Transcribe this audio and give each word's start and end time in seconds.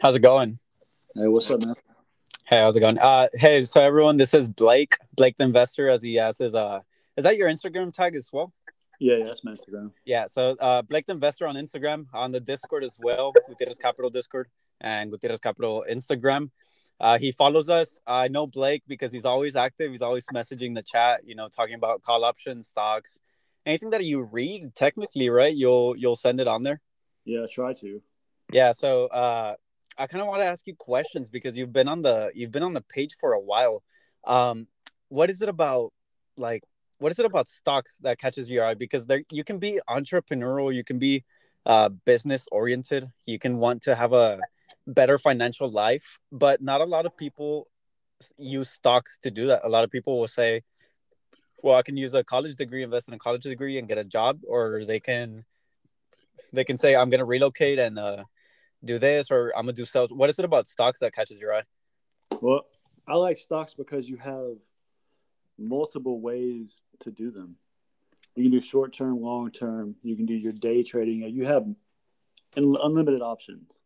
How's 0.00 0.14
it 0.14 0.20
going? 0.20 0.58
Hey, 1.14 1.28
what's 1.28 1.50
up, 1.50 1.64
man? 1.64 1.74
Hey, 2.46 2.58
how's 2.58 2.76
it 2.76 2.80
going? 2.80 2.98
Uh, 2.98 3.28
hey, 3.32 3.64
so 3.64 3.80
everyone, 3.80 4.16
this 4.16 4.34
is 4.34 4.48
Blake, 4.48 4.96
Blake 5.16 5.36
the 5.38 5.44
investor, 5.44 5.88
as 5.88 6.02
he 6.02 6.18
asks, 6.18 6.40
is 6.40 6.54
uh, 6.54 6.80
is 7.16 7.24
that 7.24 7.36
your 7.36 7.48
Instagram 7.48 7.92
tag 7.92 8.14
as 8.14 8.30
well? 8.32 8.52
Yeah, 9.00 9.16
yeah, 9.16 9.24
that's 9.24 9.44
my 9.44 9.52
Instagram. 9.52 9.92
Yeah, 10.04 10.26
so 10.26 10.56
uh, 10.60 10.82
Blake 10.82 11.06
the 11.06 11.14
investor 11.14 11.46
on 11.46 11.56
Instagram, 11.56 12.06
on 12.12 12.32
the 12.32 12.40
Discord 12.40 12.84
as 12.84 12.98
well, 13.02 13.32
Gutierrez 13.48 13.78
Capital 13.78 14.10
Discord 14.10 14.48
and 14.80 15.10
Gutierrez 15.10 15.40
Capital 15.40 15.84
Instagram. 15.90 16.50
Uh, 17.00 17.18
he 17.18 17.32
follows 17.32 17.68
us. 17.68 18.00
I 18.06 18.28
know 18.28 18.46
Blake 18.46 18.82
because 18.86 19.12
he's 19.12 19.24
always 19.24 19.56
active. 19.56 19.90
He's 19.90 20.02
always 20.02 20.26
messaging 20.34 20.74
the 20.74 20.82
chat, 20.82 21.22
you 21.24 21.34
know, 21.34 21.48
talking 21.48 21.74
about 21.74 22.02
call 22.02 22.24
options, 22.24 22.68
stocks, 22.68 23.18
anything 23.66 23.90
that 23.90 24.04
you 24.04 24.22
read. 24.22 24.74
Technically, 24.74 25.28
right? 25.28 25.54
You'll 25.54 25.96
you'll 25.96 26.16
send 26.16 26.40
it 26.40 26.46
on 26.46 26.62
there. 26.62 26.80
Yeah, 27.24 27.46
try 27.50 27.72
to. 27.74 28.00
Yeah. 28.54 28.70
So 28.70 29.06
uh, 29.06 29.56
I 29.98 30.06
kind 30.06 30.22
of 30.22 30.28
want 30.28 30.40
to 30.42 30.46
ask 30.46 30.64
you 30.68 30.76
questions 30.76 31.28
because 31.28 31.56
you've 31.56 31.72
been 31.72 31.88
on 31.88 32.02
the 32.02 32.30
you've 32.36 32.52
been 32.52 32.62
on 32.62 32.72
the 32.72 32.82
page 32.82 33.16
for 33.20 33.32
a 33.32 33.40
while. 33.40 33.82
Um, 34.22 34.68
what 35.08 35.28
is 35.28 35.42
it 35.42 35.48
about 35.48 35.92
like 36.36 36.62
what 36.98 37.10
is 37.10 37.18
it 37.18 37.26
about 37.26 37.48
stocks 37.48 37.98
that 38.04 38.20
catches 38.20 38.48
your 38.48 38.64
eye? 38.64 38.74
Because 38.74 39.06
there 39.06 39.22
you 39.32 39.42
can 39.42 39.58
be 39.58 39.80
entrepreneurial, 39.90 40.72
you 40.72 40.84
can 40.84 41.00
be 41.00 41.24
uh, 41.66 41.88
business 41.88 42.46
oriented, 42.52 43.08
you 43.26 43.40
can 43.40 43.58
want 43.58 43.82
to 43.82 43.96
have 43.96 44.12
a 44.12 44.38
better 44.86 45.18
financial 45.18 45.68
life, 45.68 46.20
but 46.30 46.62
not 46.62 46.80
a 46.80 46.84
lot 46.84 47.06
of 47.06 47.16
people 47.16 47.66
use 48.38 48.70
stocks 48.70 49.18
to 49.24 49.32
do 49.32 49.48
that. 49.48 49.62
A 49.64 49.68
lot 49.68 49.82
of 49.82 49.90
people 49.90 50.20
will 50.20 50.28
say, 50.28 50.62
well, 51.60 51.74
I 51.74 51.82
can 51.82 51.96
use 51.96 52.14
a 52.14 52.22
college 52.22 52.54
degree, 52.54 52.84
invest 52.84 53.08
in 53.08 53.14
a 53.14 53.18
college 53.18 53.42
degree 53.42 53.78
and 53.78 53.88
get 53.88 53.98
a 53.98 54.04
job, 54.04 54.38
or 54.46 54.84
they 54.84 55.00
can 55.00 55.44
they 56.52 56.62
can 56.62 56.76
say 56.76 56.94
I'm 56.94 57.10
gonna 57.10 57.24
relocate 57.24 57.80
and 57.80 57.98
uh, 57.98 58.22
do 58.84 58.98
this 58.98 59.30
or 59.30 59.52
I'm 59.56 59.64
gonna 59.64 59.72
do 59.72 59.84
sales. 59.84 60.12
What 60.12 60.30
is 60.30 60.38
it 60.38 60.44
about 60.44 60.66
stocks 60.66 61.00
that 61.00 61.14
catches 61.14 61.40
your 61.40 61.54
eye? 61.54 61.62
Well, 62.40 62.66
I 63.06 63.16
like 63.16 63.38
stocks 63.38 63.74
because 63.74 64.08
you 64.08 64.16
have 64.16 64.56
multiple 65.58 66.20
ways 66.20 66.82
to 67.00 67.10
do 67.10 67.30
them. 67.30 67.56
You 68.34 68.44
can 68.44 68.52
do 68.52 68.60
short 68.60 68.92
term, 68.92 69.20
long 69.20 69.50
term. 69.50 69.94
You 70.02 70.16
can 70.16 70.26
do 70.26 70.34
your 70.34 70.52
day 70.52 70.82
trading. 70.82 71.22
You 71.22 71.44
have 71.46 71.66
unlimited 72.56 73.20
options. 73.20 73.76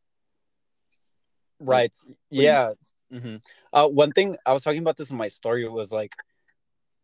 Right. 1.60 1.94
Yeah. 2.30 2.72
Mm-hmm. 3.12 3.36
Uh, 3.72 3.88
one 3.88 4.12
thing 4.12 4.36
I 4.46 4.52
was 4.52 4.62
talking 4.62 4.80
about 4.80 4.96
this 4.96 5.10
in 5.10 5.16
my 5.16 5.28
story 5.28 5.68
was 5.68 5.92
like, 5.92 6.14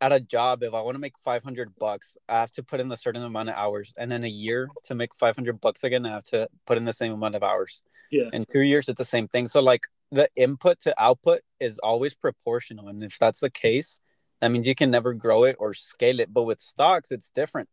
at 0.05 0.13
a 0.13 0.21
job, 0.21 0.63
if 0.63 0.75
I 0.75 0.83
want 0.83 0.97
to 0.97 0.99
make 0.99 1.19
500 1.19 1.75
bucks, 1.79 2.17
I 2.29 2.41
have 2.41 2.51
to 2.53 2.63
put 2.63 2.79
in 2.79 2.93
a 2.93 2.97
certain 2.97 3.23
amount 3.23 3.49
of 3.49 3.55
hours. 3.55 3.95
And 3.97 4.13
in 4.13 4.23
a 4.23 4.29
year 4.29 4.69
to 4.85 4.95
make 4.95 5.15
500 5.15 5.63
bucks 5.63 5.83
again, 5.83 6.05
I 6.05 6.11
have 6.11 6.25
to 6.25 6.47
put 6.67 6.77
in 6.77 6.85
the 6.85 6.93
same 6.93 7.13
amount 7.13 7.37
of 7.37 7.43
hours. 7.43 7.83
Yeah. 8.11 8.29
In 8.35 8.45
two 8.45 8.61
years, 8.61 8.91
it's 8.91 8.99
the 8.99 9.05
same 9.05 9.29
thing. 9.29 9.47
So, 9.47 9.61
like, 9.61 9.87
the 10.13 10.29
input 10.37 10.81
to 10.81 10.95
output 11.03 11.41
is 11.59 11.79
always 11.79 12.15
proportional. 12.15 12.89
And 12.89 13.03
if 13.03 13.19
that's 13.19 13.41
the 13.41 13.49
case, 13.49 13.99
that 14.41 14.51
means 14.51 14.69
you 14.69 14.75
can 14.75 14.91
never 14.91 15.15
grow 15.15 15.45
it 15.45 15.57
or 15.59 15.73
scale 15.73 16.21
it. 16.21 16.33
But 16.33 16.43
with 16.43 16.61
stocks, 16.61 17.11
it's 17.11 17.31
different. 17.31 17.71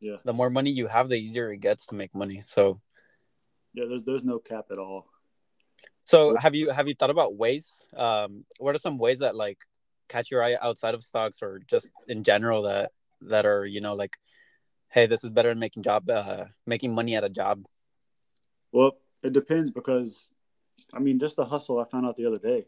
Yeah. 0.00 0.16
The 0.24 0.32
more 0.32 0.48
money 0.48 0.70
you 0.70 0.86
have, 0.86 1.10
the 1.10 1.18
easier 1.18 1.52
it 1.52 1.60
gets 1.60 1.86
to 1.88 1.94
make 1.94 2.14
money. 2.14 2.40
So, 2.40 2.80
yeah, 3.74 3.84
there's 3.86 4.04
there's 4.04 4.24
no 4.24 4.38
cap 4.38 4.66
at 4.70 4.78
all. 4.78 5.06
So 6.04 6.36
have 6.36 6.54
you 6.54 6.70
have 6.70 6.88
you 6.88 6.94
thought 6.94 7.10
about 7.10 7.36
ways? 7.36 7.86
Um, 7.94 8.46
what 8.58 8.74
are 8.74 8.78
some 8.78 8.96
ways 8.96 9.18
that 9.18 9.34
like 9.34 9.58
catch 10.08 10.30
your 10.30 10.42
eye 10.42 10.56
outside 10.60 10.94
of 10.94 11.02
stocks 11.02 11.42
or 11.42 11.60
just 11.66 11.92
in 12.08 12.22
general 12.22 12.62
that 12.62 12.92
that 13.22 13.46
are 13.46 13.64
you 13.64 13.80
know 13.80 13.94
like, 13.94 14.16
hey, 14.88 15.06
this 15.06 15.24
is 15.24 15.30
better 15.30 15.50
than 15.50 15.58
making 15.58 15.82
job 15.82 16.08
uh, 16.08 16.44
making 16.66 16.94
money 16.94 17.16
at 17.16 17.24
a 17.24 17.28
job? 17.28 17.64
Well, 18.72 18.98
it 19.22 19.32
depends 19.32 19.70
because, 19.70 20.28
I 20.92 20.98
mean, 20.98 21.18
just 21.18 21.36
the 21.36 21.44
hustle 21.44 21.80
I 21.80 21.84
found 21.84 22.06
out 22.06 22.16
the 22.16 22.26
other 22.26 22.38
day. 22.38 22.66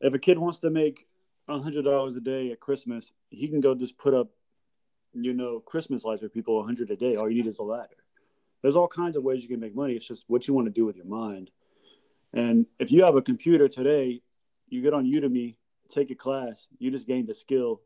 If 0.00 0.14
a 0.14 0.18
kid 0.18 0.38
wants 0.38 0.58
to 0.60 0.70
make 0.70 1.06
a 1.48 1.58
hundred 1.58 1.84
dollars 1.84 2.16
a 2.16 2.20
day 2.20 2.52
at 2.52 2.60
Christmas, 2.60 3.12
he 3.30 3.48
can 3.48 3.60
go 3.60 3.74
just 3.74 3.98
put 3.98 4.14
up, 4.14 4.28
you 5.14 5.32
know, 5.32 5.60
Christmas 5.60 6.04
lights 6.04 6.22
for 6.22 6.28
people 6.28 6.60
a 6.60 6.64
hundred 6.64 6.90
a 6.90 6.96
day. 6.96 7.16
All 7.16 7.28
you 7.28 7.42
need 7.42 7.48
is 7.48 7.58
a 7.58 7.64
ladder. 7.64 7.96
There's 8.62 8.76
all 8.76 8.88
kinds 8.88 9.16
of 9.16 9.22
ways 9.22 9.42
you 9.42 9.48
can 9.48 9.60
make 9.60 9.74
money. 9.74 9.94
It's 9.94 10.06
just 10.06 10.24
what 10.28 10.46
you 10.46 10.54
want 10.54 10.66
to 10.66 10.72
do 10.72 10.84
with 10.84 10.96
your 10.96 11.06
mind. 11.06 11.50
And 12.32 12.66
if 12.78 12.90
you 12.90 13.04
have 13.04 13.16
a 13.16 13.22
computer 13.22 13.68
today, 13.68 14.22
you 14.68 14.82
get 14.82 14.92
on 14.94 15.06
Udemy, 15.06 15.56
take 15.88 16.10
a 16.10 16.14
class, 16.14 16.68
you 16.78 16.90
just 16.90 17.06
gained 17.06 17.28
a 17.30 17.34
skill. 17.34 17.80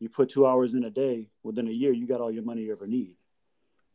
You 0.00 0.08
put 0.08 0.30
two 0.30 0.46
hours 0.46 0.74
in 0.74 0.84
a 0.84 0.90
day, 0.90 1.28
within 1.42 1.68
a 1.68 1.70
year, 1.70 1.92
you 1.92 2.06
got 2.06 2.20
all 2.20 2.30
your 2.30 2.42
money 2.42 2.62
you 2.62 2.72
ever 2.72 2.86
need. 2.86 3.16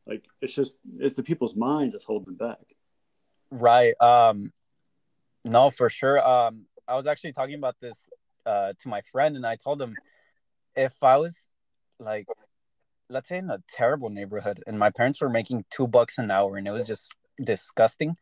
Like 0.05 0.25
it's 0.41 0.53
just 0.53 0.77
it's 0.99 1.15
the 1.15 1.23
people's 1.23 1.55
minds 1.55 1.93
that's 1.93 2.05
holding 2.05 2.35
back. 2.35 2.75
Right. 3.51 3.93
Um 4.01 4.53
no, 5.43 5.69
for 5.69 5.89
sure. 5.89 6.25
Um 6.25 6.65
I 6.87 6.95
was 6.95 7.07
actually 7.07 7.33
talking 7.33 7.55
about 7.55 7.75
this 7.81 8.09
uh 8.45 8.73
to 8.79 8.87
my 8.87 9.01
friend 9.01 9.35
and 9.35 9.45
I 9.45 9.57
told 9.57 9.81
him 9.81 9.95
if 10.75 11.03
I 11.03 11.17
was 11.17 11.47
like 11.99 12.27
let's 13.09 13.29
say 13.29 13.37
in 13.37 13.49
a 13.49 13.61
terrible 13.69 14.09
neighborhood 14.09 14.63
and 14.67 14.79
my 14.79 14.89
parents 14.89 15.21
were 15.21 15.29
making 15.29 15.65
two 15.69 15.87
bucks 15.87 16.17
an 16.17 16.31
hour 16.31 16.57
and 16.57 16.67
it 16.67 16.71
was 16.71 16.87
just 16.87 17.13
disgusting, 17.43 18.15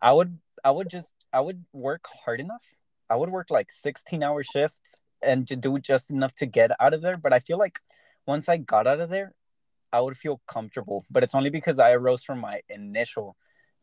I 0.00 0.12
would 0.12 0.38
I 0.64 0.70
would 0.70 0.88
just 0.88 1.12
I 1.32 1.40
would 1.40 1.64
work 1.72 2.06
hard 2.24 2.40
enough. 2.40 2.74
I 3.12 3.16
would 3.16 3.28
work 3.28 3.50
like 3.50 3.70
16 3.70 4.22
hour 4.22 4.42
shifts 4.42 4.94
and 5.22 5.46
to 5.46 5.54
do 5.54 5.78
just 5.78 6.10
enough 6.10 6.34
to 6.36 6.46
get 6.46 6.70
out 6.80 6.94
of 6.94 7.02
there. 7.02 7.18
But 7.18 7.34
I 7.34 7.40
feel 7.40 7.58
like 7.58 7.80
once 8.26 8.48
I 8.48 8.56
got 8.56 8.86
out 8.86 9.00
of 9.00 9.10
there, 9.10 9.34
I 9.92 10.00
would 10.00 10.16
feel 10.16 10.40
comfortable. 10.46 11.04
But 11.10 11.22
it's 11.22 11.34
only 11.34 11.50
because 11.50 11.78
I 11.78 11.92
arose 11.92 12.24
from 12.24 12.38
my 12.38 12.62
initial 12.70 13.36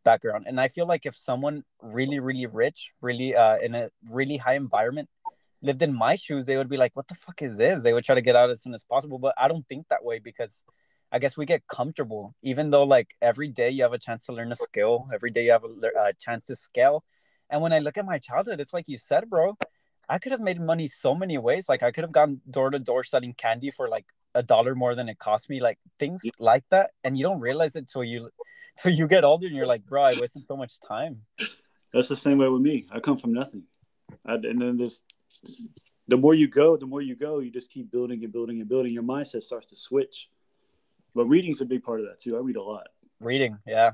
background. 0.03 0.45
And 0.47 0.59
I 0.59 0.67
feel 0.67 0.87
like 0.87 1.05
if 1.05 1.15
someone 1.15 1.63
really, 1.79 2.19
really 2.19 2.47
rich, 2.47 2.91
really 3.01 3.35
uh, 3.35 3.57
in 3.57 3.75
a 3.75 3.91
really 4.09 4.37
high 4.37 4.55
environment 4.55 5.09
lived 5.61 5.83
in 5.83 5.93
my 5.93 6.15
shoes, 6.15 6.45
they 6.45 6.57
would 6.57 6.69
be 6.69 6.77
like, 6.77 6.95
what 6.95 7.07
the 7.07 7.13
fuck 7.13 7.43
is 7.43 7.55
this? 7.55 7.83
They 7.83 7.93
would 7.93 8.05
try 8.05 8.15
to 8.15 8.21
get 8.21 8.35
out 8.35 8.49
as 8.49 8.63
soon 8.63 8.73
as 8.73 8.83
possible. 8.83 9.19
But 9.19 9.35
I 9.37 9.47
don't 9.47 9.67
think 9.67 9.89
that 9.89 10.03
way 10.03 10.17
because 10.17 10.63
I 11.11 11.19
guess 11.19 11.37
we 11.37 11.45
get 11.45 11.67
comfortable, 11.67 12.33
even 12.41 12.71
though 12.71 12.83
like 12.83 13.13
every 13.21 13.49
day 13.49 13.69
you 13.69 13.83
have 13.83 13.93
a 13.93 13.99
chance 13.99 14.25
to 14.25 14.33
learn 14.33 14.51
a 14.51 14.55
skill, 14.55 15.07
every 15.13 15.29
day 15.29 15.45
you 15.45 15.51
have 15.51 15.65
a, 15.65 15.99
a 15.99 16.13
chance 16.19 16.47
to 16.47 16.55
scale. 16.55 17.03
And 17.49 17.61
when 17.61 17.73
I 17.73 17.79
look 17.79 17.97
at 17.97 18.05
my 18.05 18.19
childhood, 18.19 18.59
it's 18.59 18.73
like 18.73 18.87
you 18.87 18.97
said, 18.97 19.29
bro, 19.29 19.57
I 20.07 20.17
could 20.17 20.31
have 20.31 20.41
made 20.41 20.59
money 20.59 20.87
so 20.87 21.13
many 21.13 21.37
ways. 21.37 21.69
Like 21.69 21.83
I 21.83 21.91
could 21.91 22.03
have 22.03 22.11
gone 22.11 22.41
door 22.49 22.69
to 22.71 22.79
door 22.79 23.03
selling 23.03 23.33
candy 23.33 23.71
for 23.71 23.87
like 23.87 24.05
a 24.35 24.43
dollar 24.43 24.75
more 24.75 24.95
than 24.95 25.09
it 25.09 25.19
cost 25.19 25.49
me, 25.49 25.61
like 25.61 25.77
things 25.99 26.23
like 26.39 26.63
that. 26.69 26.91
And 27.03 27.17
you 27.17 27.23
don't 27.23 27.39
realize 27.39 27.75
it 27.75 27.87
till 27.87 28.03
you 28.03 28.29
till 28.77 28.93
you 28.93 29.07
get 29.07 29.23
older 29.23 29.47
and 29.47 29.55
you're 29.55 29.67
like, 29.67 29.85
bro, 29.85 30.03
I 30.03 30.19
wasted 30.19 30.45
so 30.47 30.57
much 30.57 30.79
time. 30.79 31.21
That's 31.93 32.07
the 32.07 32.15
same 32.15 32.37
way 32.37 32.47
with 32.47 32.61
me. 32.61 32.87
I 32.91 32.99
come 32.99 33.17
from 33.17 33.33
nothing. 33.33 33.63
I, 34.25 34.35
and 34.35 34.61
then 34.61 34.77
this 34.77 35.03
the 36.07 36.17
more 36.17 36.33
you 36.33 36.47
go, 36.47 36.75
the 36.75 36.87
more 36.87 37.01
you 37.01 37.15
go, 37.15 37.39
you 37.39 37.51
just 37.51 37.69
keep 37.69 37.91
building 37.91 38.23
and 38.23 38.33
building 38.33 38.59
and 38.59 38.69
building. 38.69 38.93
Your 38.93 39.03
mindset 39.03 39.43
starts 39.43 39.67
to 39.67 39.77
switch. 39.77 40.29
But 41.13 41.25
reading's 41.25 41.61
a 41.61 41.65
big 41.65 41.83
part 41.83 41.99
of 41.99 42.07
that 42.07 42.19
too. 42.19 42.35
I 42.35 42.39
read 42.39 42.55
a 42.55 42.63
lot. 42.63 42.87
Reading, 43.19 43.57
yeah. 43.65 43.91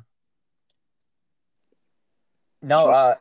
No, 2.61 2.89
uh 2.89 3.15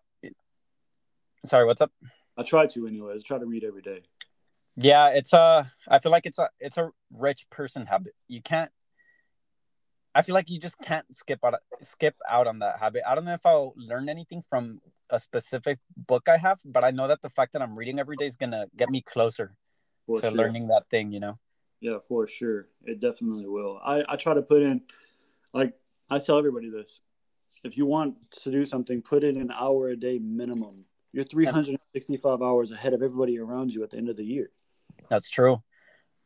sorry, 1.46 1.66
what's 1.66 1.80
up? 1.80 1.92
I 2.36 2.42
try 2.42 2.66
to 2.66 2.86
anyways. 2.86 3.20
I 3.20 3.26
try 3.26 3.38
to 3.38 3.46
read 3.46 3.64
every 3.64 3.82
day. 3.82 4.02
Yeah, 4.76 5.08
it's 5.08 5.32
a 5.32 5.66
I 5.88 5.98
feel 6.00 6.12
like 6.12 6.26
it's 6.26 6.38
a 6.38 6.50
it's 6.58 6.76
a 6.76 6.90
rich 7.12 7.46
person 7.50 7.86
habit. 7.86 8.14
You 8.28 8.42
can't 8.42 8.70
I 10.14 10.22
feel 10.22 10.34
like 10.34 10.48
you 10.48 10.58
just 10.58 10.78
can't 10.80 11.04
skip 11.14 11.40
out 11.44 11.54
skip 11.82 12.16
out 12.28 12.46
on 12.46 12.60
that 12.60 12.78
habit. 12.78 13.02
I 13.06 13.14
don't 13.14 13.24
know 13.24 13.34
if 13.34 13.44
I'll 13.46 13.74
learn 13.76 14.08
anything 14.08 14.42
from 14.48 14.80
a 15.10 15.18
specific 15.18 15.78
book 15.96 16.28
I 16.28 16.36
have, 16.38 16.60
but 16.64 16.84
I 16.84 16.90
know 16.90 17.06
that 17.08 17.22
the 17.22 17.30
fact 17.30 17.52
that 17.52 17.62
I'm 17.62 17.76
reading 17.76 17.98
every 17.98 18.16
day 18.16 18.26
is 18.26 18.36
gonna 18.36 18.66
get 18.76 18.90
me 18.90 19.00
closer 19.00 19.54
For 20.06 20.20
to 20.20 20.30
sure. 20.30 20.36
learning 20.36 20.68
that 20.68 20.88
thing, 20.90 21.12
you 21.12 21.20
know. 21.20 21.38
Yeah, 21.80 21.98
for 22.08 22.26
sure. 22.26 22.68
It 22.84 23.00
definitely 23.00 23.46
will. 23.46 23.78
I, 23.84 24.02
I 24.08 24.16
try 24.16 24.32
to 24.32 24.40
put 24.40 24.62
in, 24.62 24.80
like, 25.52 25.74
I 26.08 26.18
tell 26.18 26.38
everybody 26.38 26.70
this 26.70 27.00
if 27.64 27.76
you 27.76 27.86
want 27.86 28.16
to 28.42 28.50
do 28.50 28.64
something, 28.64 29.02
put 29.02 29.24
in 29.24 29.36
an 29.36 29.50
hour 29.50 29.88
a 29.88 29.96
day 29.96 30.18
minimum. 30.18 30.84
You're 31.14 31.24
365 31.24 32.42
hours 32.42 32.72
ahead 32.72 32.92
of 32.92 33.02
everybody 33.02 33.38
around 33.38 33.72
you 33.72 33.82
at 33.84 33.90
the 33.90 33.96
end 33.96 34.08
of 34.08 34.16
the 34.16 34.24
year. 34.24 34.50
That's 35.08 35.30
true. 35.30 35.62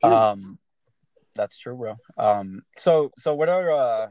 Um, 0.02 0.58
that's 1.34 1.58
true, 1.58 1.76
bro. 1.76 1.96
Um, 2.16 2.62
so, 2.76 3.12
so 3.18 3.34
what 3.34 3.48
are, 3.48 3.70
uh, 3.70 4.08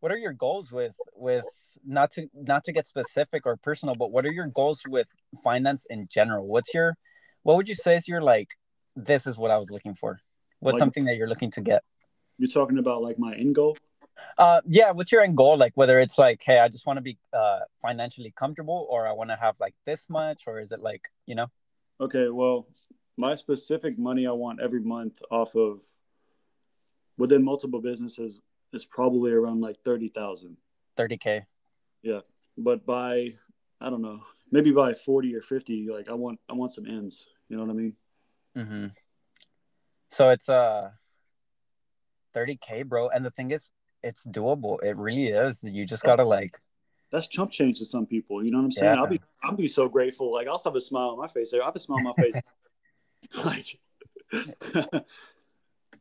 what 0.00 0.12
are 0.12 0.16
your 0.16 0.32
goals 0.32 0.72
with 0.72 0.96
with 1.14 1.46
not 1.84 2.10
to 2.12 2.28
not 2.32 2.64
to 2.64 2.72
get 2.72 2.86
specific 2.86 3.44
or 3.44 3.58
personal 3.58 3.94
but 3.94 4.10
what 4.10 4.24
are 4.24 4.32
your 4.32 4.46
goals 4.46 4.80
with 4.88 5.08
finance 5.44 5.86
in 5.90 6.08
general 6.10 6.46
what's 6.46 6.72
your 6.72 6.96
what 7.42 7.58
would 7.58 7.68
you 7.68 7.74
say 7.74 7.96
is 7.96 8.08
your 8.08 8.22
like 8.22 8.48
this 8.96 9.26
is 9.26 9.36
what 9.36 9.50
i 9.50 9.58
was 9.58 9.70
looking 9.70 9.94
for 9.94 10.18
What's 10.60 10.74
like, 10.74 10.80
something 10.80 11.04
that 11.06 11.16
you're 11.16 11.28
looking 11.28 11.50
to 11.52 11.62
get? 11.62 11.82
You're 12.38 12.50
talking 12.50 12.78
about 12.78 13.02
like 13.02 13.18
my 13.18 13.34
end 13.34 13.54
goal? 13.54 13.76
Uh, 14.38 14.60
yeah. 14.66 14.90
What's 14.90 15.12
your 15.12 15.22
end 15.22 15.36
goal? 15.36 15.56
Like 15.56 15.72
whether 15.74 16.00
it's 16.00 16.18
like, 16.18 16.42
hey, 16.44 16.58
I 16.58 16.68
just 16.68 16.86
want 16.86 16.96
to 16.96 17.02
be 17.02 17.18
uh, 17.32 17.60
financially 17.82 18.32
comfortable, 18.34 18.86
or 18.90 19.06
I 19.06 19.12
want 19.12 19.30
to 19.30 19.36
have 19.36 19.58
like 19.60 19.74
this 19.86 20.08
much, 20.08 20.44
or 20.46 20.60
is 20.60 20.72
it 20.72 20.80
like, 20.80 21.08
you 21.26 21.34
know? 21.34 21.46
Okay. 22.00 22.28
Well, 22.28 22.66
my 23.16 23.34
specific 23.36 23.98
money 23.98 24.26
I 24.26 24.32
want 24.32 24.60
every 24.60 24.80
month 24.80 25.20
off 25.30 25.54
of 25.54 25.80
within 27.18 27.44
multiple 27.44 27.80
businesses 27.80 28.40
is 28.72 28.86
probably 28.86 29.32
around 29.32 29.60
like 29.60 29.76
thirty 29.84 30.08
thousand. 30.08 30.56
Thirty 30.96 31.18
k. 31.18 31.44
Yeah, 32.02 32.20
but 32.56 32.86
by 32.86 33.34
I 33.80 33.90
don't 33.90 34.02
know, 34.02 34.20
maybe 34.50 34.70
by 34.70 34.94
forty 34.94 35.34
or 35.34 35.42
fifty, 35.42 35.88
like 35.90 36.08
I 36.08 36.14
want 36.14 36.40
I 36.48 36.54
want 36.54 36.72
some 36.72 36.86
ends. 36.86 37.26
You 37.48 37.56
know 37.56 37.64
what 37.64 37.70
I 37.70 37.74
mean? 37.74 37.96
Mm-hmm. 38.56 38.86
So 40.10 40.30
it's 40.30 40.48
uh 40.48 40.90
30k, 42.34 42.86
bro. 42.86 43.08
And 43.08 43.24
the 43.24 43.30
thing 43.30 43.50
is, 43.50 43.70
it's 44.02 44.26
doable. 44.26 44.82
It 44.82 44.96
really 44.96 45.28
is. 45.28 45.62
You 45.62 45.86
just 45.86 46.02
gotta 46.02 46.24
like 46.24 46.58
that's 47.10 47.26
chump 47.26 47.50
change 47.50 47.78
to 47.78 47.84
some 47.84 48.06
people. 48.06 48.44
You 48.44 48.50
know 48.50 48.58
what 48.58 48.64
I'm 48.64 48.72
saying? 48.72 48.94
Yeah. 48.94 49.00
I'll 49.00 49.08
be 49.08 49.20
I'll 49.42 49.56
be 49.56 49.68
so 49.68 49.88
grateful. 49.88 50.32
Like 50.32 50.46
I'll 50.46 50.62
have 50.64 50.76
a 50.76 50.80
smile 50.80 51.10
on 51.10 51.18
my 51.18 51.28
face. 51.28 51.52
I'll 51.52 51.64
have 51.64 51.76
a 51.76 51.80
smile 51.80 51.98
on 52.06 52.14
my 52.16 52.22
face. 52.22 52.40
like 53.44 53.78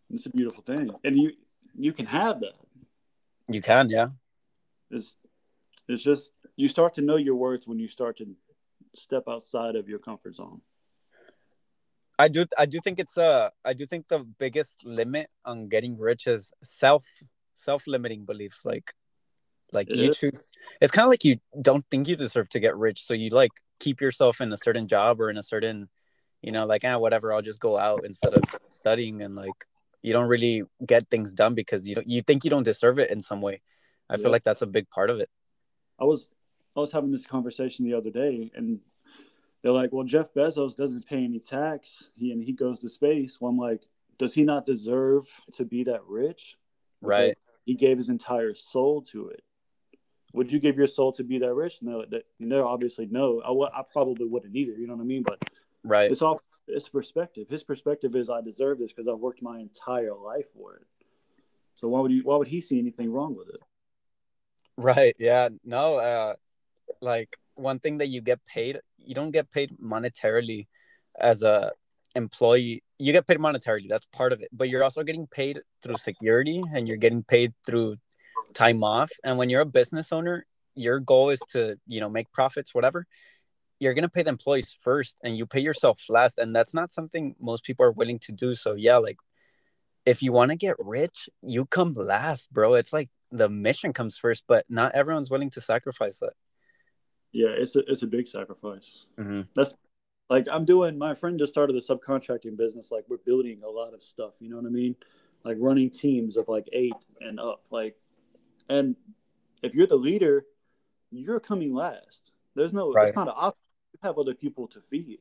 it's 0.09 0.25
a 0.25 0.29
beautiful 0.29 0.63
thing. 0.63 0.91
And 1.03 1.17
you 1.17 1.31
you 1.77 1.93
can 1.93 2.05
have 2.05 2.39
that. 2.41 2.53
You 3.47 3.61
can, 3.61 3.89
yeah. 3.89 4.09
It's 4.91 5.17
it's 5.87 6.03
just 6.03 6.33
you 6.55 6.67
start 6.67 6.93
to 6.95 7.01
know 7.01 7.17
your 7.17 7.35
worth 7.35 7.67
when 7.67 7.79
you 7.79 7.87
start 7.87 8.17
to 8.17 8.27
step 8.95 9.23
outside 9.27 9.75
of 9.75 9.89
your 9.89 9.99
comfort 9.99 10.35
zone. 10.35 10.61
I 12.17 12.27
do 12.27 12.45
I 12.57 12.65
do 12.65 12.79
think 12.83 12.99
it's 12.99 13.17
uh 13.17 13.49
I 13.63 13.73
do 13.73 13.85
think 13.85 14.07
the 14.07 14.19
biggest 14.19 14.85
limit 14.85 15.29
on 15.45 15.69
getting 15.69 15.97
rich 15.97 16.27
is 16.27 16.51
self 16.63 17.05
self 17.59 17.87
limiting 17.87 18.25
beliefs 18.25 18.65
like 18.65 18.93
like 19.71 19.89
it 19.91 19.97
you 19.97 20.13
choose 20.13 20.51
it's 20.81 20.91
kind 20.91 21.05
of 21.05 21.09
like 21.09 21.23
you 21.23 21.37
don't 21.61 21.85
think 21.91 22.07
you 22.07 22.15
deserve 22.15 22.49
to 22.49 22.59
get 22.59 22.75
rich 22.75 23.03
so 23.03 23.13
you 23.13 23.29
like 23.29 23.51
keep 23.79 24.01
yourself 24.01 24.41
in 24.41 24.51
a 24.51 24.57
certain 24.57 24.87
job 24.87 25.21
or 25.21 25.29
in 25.29 25.37
a 25.37 25.43
certain 25.43 25.89
you 26.41 26.51
know 26.51 26.65
like 26.65 26.83
ah 26.85 26.97
whatever 26.97 27.33
I'll 27.33 27.41
just 27.41 27.59
go 27.59 27.77
out 27.77 28.05
instead 28.05 28.33
of 28.33 28.43
studying 28.67 29.21
and 29.21 29.35
like 29.35 29.65
you 30.01 30.13
don't 30.13 30.27
really 30.27 30.63
get 30.85 31.09
things 31.09 31.33
done 31.33 31.53
because 31.53 31.87
you 31.87 31.95
don't 31.95 32.07
you 32.07 32.21
think 32.21 32.43
you 32.43 32.49
don't 32.49 32.63
deserve 32.63 32.99
it 32.99 33.11
in 33.11 33.19
some 33.19 33.41
way. 33.41 33.61
I 34.09 34.15
yeah. 34.15 34.23
feel 34.23 34.31
like 34.31 34.43
that's 34.43 34.61
a 34.61 34.67
big 34.67 34.89
part 34.89 35.09
of 35.09 35.19
it. 35.19 35.29
I 35.99 36.05
was 36.05 36.29
I 36.75 36.79
was 36.79 36.91
having 36.91 37.11
this 37.11 37.25
conversation 37.25 37.85
the 37.85 37.93
other 37.93 38.09
day 38.09 38.51
and 38.55 38.79
they're 39.61 39.73
like, 39.73 39.91
well, 39.91 40.05
Jeff 40.05 40.33
Bezos 40.33 40.75
doesn't 40.75 41.05
pay 41.05 41.23
any 41.23 41.39
tax, 41.39 42.09
he 42.15 42.31
and 42.31 42.41
he 42.41 42.53
goes 42.53 42.79
to 42.81 42.89
space. 42.89 43.41
Well, 43.41 43.51
I'm 43.51 43.57
like, 43.57 43.83
does 44.17 44.33
he 44.33 44.43
not 44.43 44.65
deserve 44.65 45.27
to 45.53 45.65
be 45.65 45.83
that 45.83 46.05
rich? 46.05 46.55
Right. 47.01 47.37
He 47.69 47.75
gave 47.75 47.97
his 47.97 48.09
entire 48.09 48.55
soul 48.55 49.03
to 49.11 49.29
it. 49.29 49.43
Would 50.33 50.51
you 50.51 50.59
give 50.59 50.75
your 50.75 50.87
soul 50.87 51.11
to 51.13 51.23
be 51.23 51.37
that 51.37 51.53
rich? 51.53 51.83
No, 51.83 52.03
that 52.09 52.23
no, 52.39 52.67
obviously 52.67 53.05
no. 53.05 53.41
I, 53.41 53.79
I 53.79 53.83
probably 53.93 54.25
wouldn't 54.25 54.55
either. 54.55 54.71
You 54.71 54.87
know 54.87 54.95
what 54.95 55.03
I 55.03 55.05
mean? 55.05 55.21
But 55.21 55.37
right, 55.83 56.09
it's 56.09 56.23
all 56.23 56.41
it's 56.65 56.89
perspective. 56.89 57.47
His 57.47 57.61
perspective 57.61 58.15
is 58.15 58.27
I 58.27 58.41
deserve 58.41 58.79
this 58.79 58.91
because 58.91 59.07
I've 59.07 59.19
worked 59.19 59.43
my 59.43 59.59
entire 59.59 60.15
life 60.15 60.47
for 60.55 60.77
it. 60.77 60.87
So 61.75 61.89
why 61.89 61.99
would 61.99 62.11
you? 62.11 62.23
Why 62.23 62.37
would 62.37 62.47
he 62.47 62.59
see 62.59 62.79
anything 62.79 63.11
wrong 63.11 63.35
with 63.35 63.49
it? 63.49 63.61
Right. 64.75 65.15
Yeah. 65.19 65.49
No. 65.63 65.97
Uh, 65.97 66.33
like 67.01 67.37
one 67.53 67.77
thing 67.77 67.99
that 67.99 68.07
you 68.07 68.21
get 68.21 68.43
paid 68.47 68.79
you 68.97 69.13
don't 69.13 69.29
get 69.29 69.51
paid 69.51 69.77
monetarily 69.79 70.65
as 71.19 71.43
a 71.43 71.71
employee 72.15 72.83
you 72.97 73.13
get 73.13 73.27
paid 73.27 73.37
monetarily 73.37 73.87
that's 73.87 74.07
part 74.07 74.33
of 74.33 74.41
it 74.41 74.49
but 74.51 74.67
you're 74.67 74.83
also 74.83 75.03
getting 75.03 75.27
paid 75.27 75.59
through 75.83 75.95
security 75.95 76.61
and 76.73 76.87
you're 76.87 76.97
getting 76.97 77.23
paid 77.23 77.53
through 77.65 77.95
time 78.53 78.83
off. 78.83 79.11
And 79.23 79.37
when 79.37 79.49
you're 79.49 79.61
a 79.61 79.65
business 79.65 80.11
owner 80.11 80.45
your 80.75 80.99
goal 80.99 81.29
is 81.29 81.41
to 81.49 81.77
you 81.87 81.99
know 81.99 82.09
make 82.09 82.31
profits 82.31 82.73
whatever 82.73 83.05
you're 83.79 83.93
going 83.93 84.03
to 84.03 84.09
pay 84.09 84.23
the 84.23 84.29
employees 84.29 84.77
first 84.81 85.17
and 85.23 85.37
you 85.37 85.45
pay 85.45 85.61
yourself 85.61 86.01
last. 86.09 86.37
And 86.37 86.53
that's 86.53 86.73
not 86.73 86.91
something 86.91 87.35
most 87.39 87.63
people 87.63 87.85
are 87.85 87.91
willing 87.91 88.19
to 88.19 88.31
do. 88.31 88.53
So 88.53 88.73
yeah 88.73 88.97
like 88.97 89.17
if 90.05 90.23
you 90.23 90.31
want 90.31 90.51
to 90.51 90.57
get 90.57 90.75
rich 90.79 91.29
you 91.41 91.65
come 91.65 91.93
last 91.93 92.51
bro. 92.51 92.75
It's 92.75 92.93
like 92.93 93.09
the 93.31 93.49
mission 93.49 93.93
comes 93.93 94.17
first 94.17 94.43
but 94.47 94.65
not 94.69 94.95
everyone's 94.95 95.31
willing 95.31 95.49
to 95.51 95.61
sacrifice 95.61 96.19
that. 96.19 96.33
Yeah, 97.31 97.49
it's 97.49 97.75
a 97.75 97.79
it's 97.87 98.01
a 98.01 98.07
big 98.07 98.27
sacrifice. 98.27 99.05
Mm-hmm. 99.19 99.41
That's 99.55 99.75
like 100.29 100.47
I'm 100.51 100.65
doing. 100.65 100.97
My 100.97 101.15
friend 101.15 101.39
just 101.39 101.51
started 101.51 101.75
a 101.75 101.81
subcontracting 101.81 102.55
business. 102.55 102.91
Like 102.91 103.05
we're 103.07 103.17
building 103.17 103.61
a 103.65 103.69
lot 103.69 103.93
of 103.93 104.03
stuff. 104.03 104.33
You 104.39 104.49
know 104.49 104.57
what 104.57 104.65
I 104.65 104.69
mean? 104.69 104.95
Like 105.43 105.57
running 105.59 105.89
teams 105.89 106.37
of 106.37 106.47
like 106.47 106.69
eight 106.71 106.93
and 107.19 107.39
up. 107.39 107.63
Like, 107.71 107.95
and 108.69 108.95
if 109.63 109.73
you're 109.73 109.87
the 109.87 109.95
leader, 109.95 110.45
you're 111.11 111.39
coming 111.39 111.73
last. 111.73 112.31
There's 112.55 112.73
no. 112.73 112.91
Right. 112.91 113.07
It's 113.07 113.15
not 113.15 113.27
an 113.27 113.33
option. 113.35 113.59
You 113.93 113.99
have 114.03 114.17
other 114.19 114.35
people 114.35 114.67
to 114.67 114.81
feed. 114.81 115.19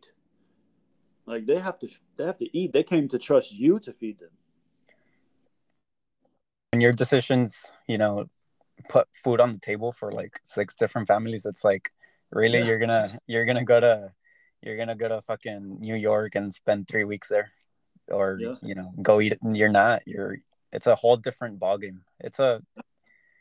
Like 1.24 1.46
they 1.46 1.58
have 1.58 1.78
to. 1.78 1.88
They 2.16 2.26
have 2.26 2.38
to 2.38 2.58
eat. 2.58 2.72
They 2.72 2.82
came 2.82 3.08
to 3.08 3.18
trust 3.18 3.52
you 3.52 3.78
to 3.80 3.92
feed 3.94 4.18
them. 4.18 4.30
And 6.74 6.82
your 6.82 6.92
decisions, 6.92 7.72
you 7.86 7.96
know, 7.96 8.26
put 8.90 9.08
food 9.14 9.40
on 9.40 9.52
the 9.52 9.58
table 9.58 9.90
for 9.90 10.12
like 10.12 10.38
six 10.42 10.74
different 10.74 11.08
families. 11.08 11.46
It's 11.46 11.64
like 11.64 11.92
really 12.30 12.58
yeah. 12.58 12.64
you're 12.66 12.78
gonna 12.78 13.18
you're 13.26 13.46
gonna 13.46 13.64
go 13.64 13.80
to 13.80 14.12
you're 14.62 14.76
gonna 14.76 14.96
go 14.96 15.08
to 15.08 15.22
fucking 15.22 15.80
New 15.80 15.94
York 15.94 16.34
and 16.34 16.52
spend 16.52 16.88
three 16.88 17.04
weeks 17.04 17.28
there, 17.28 17.52
or 18.08 18.38
yeah. 18.40 18.54
you 18.62 18.74
know 18.74 18.92
go 19.00 19.20
eat. 19.20 19.34
You're 19.52 19.68
not. 19.68 20.02
You're. 20.06 20.38
It's 20.72 20.86
a 20.86 20.94
whole 20.94 21.16
different 21.16 21.58
ballgame. 21.58 22.00
It's 22.20 22.38
a. 22.38 22.60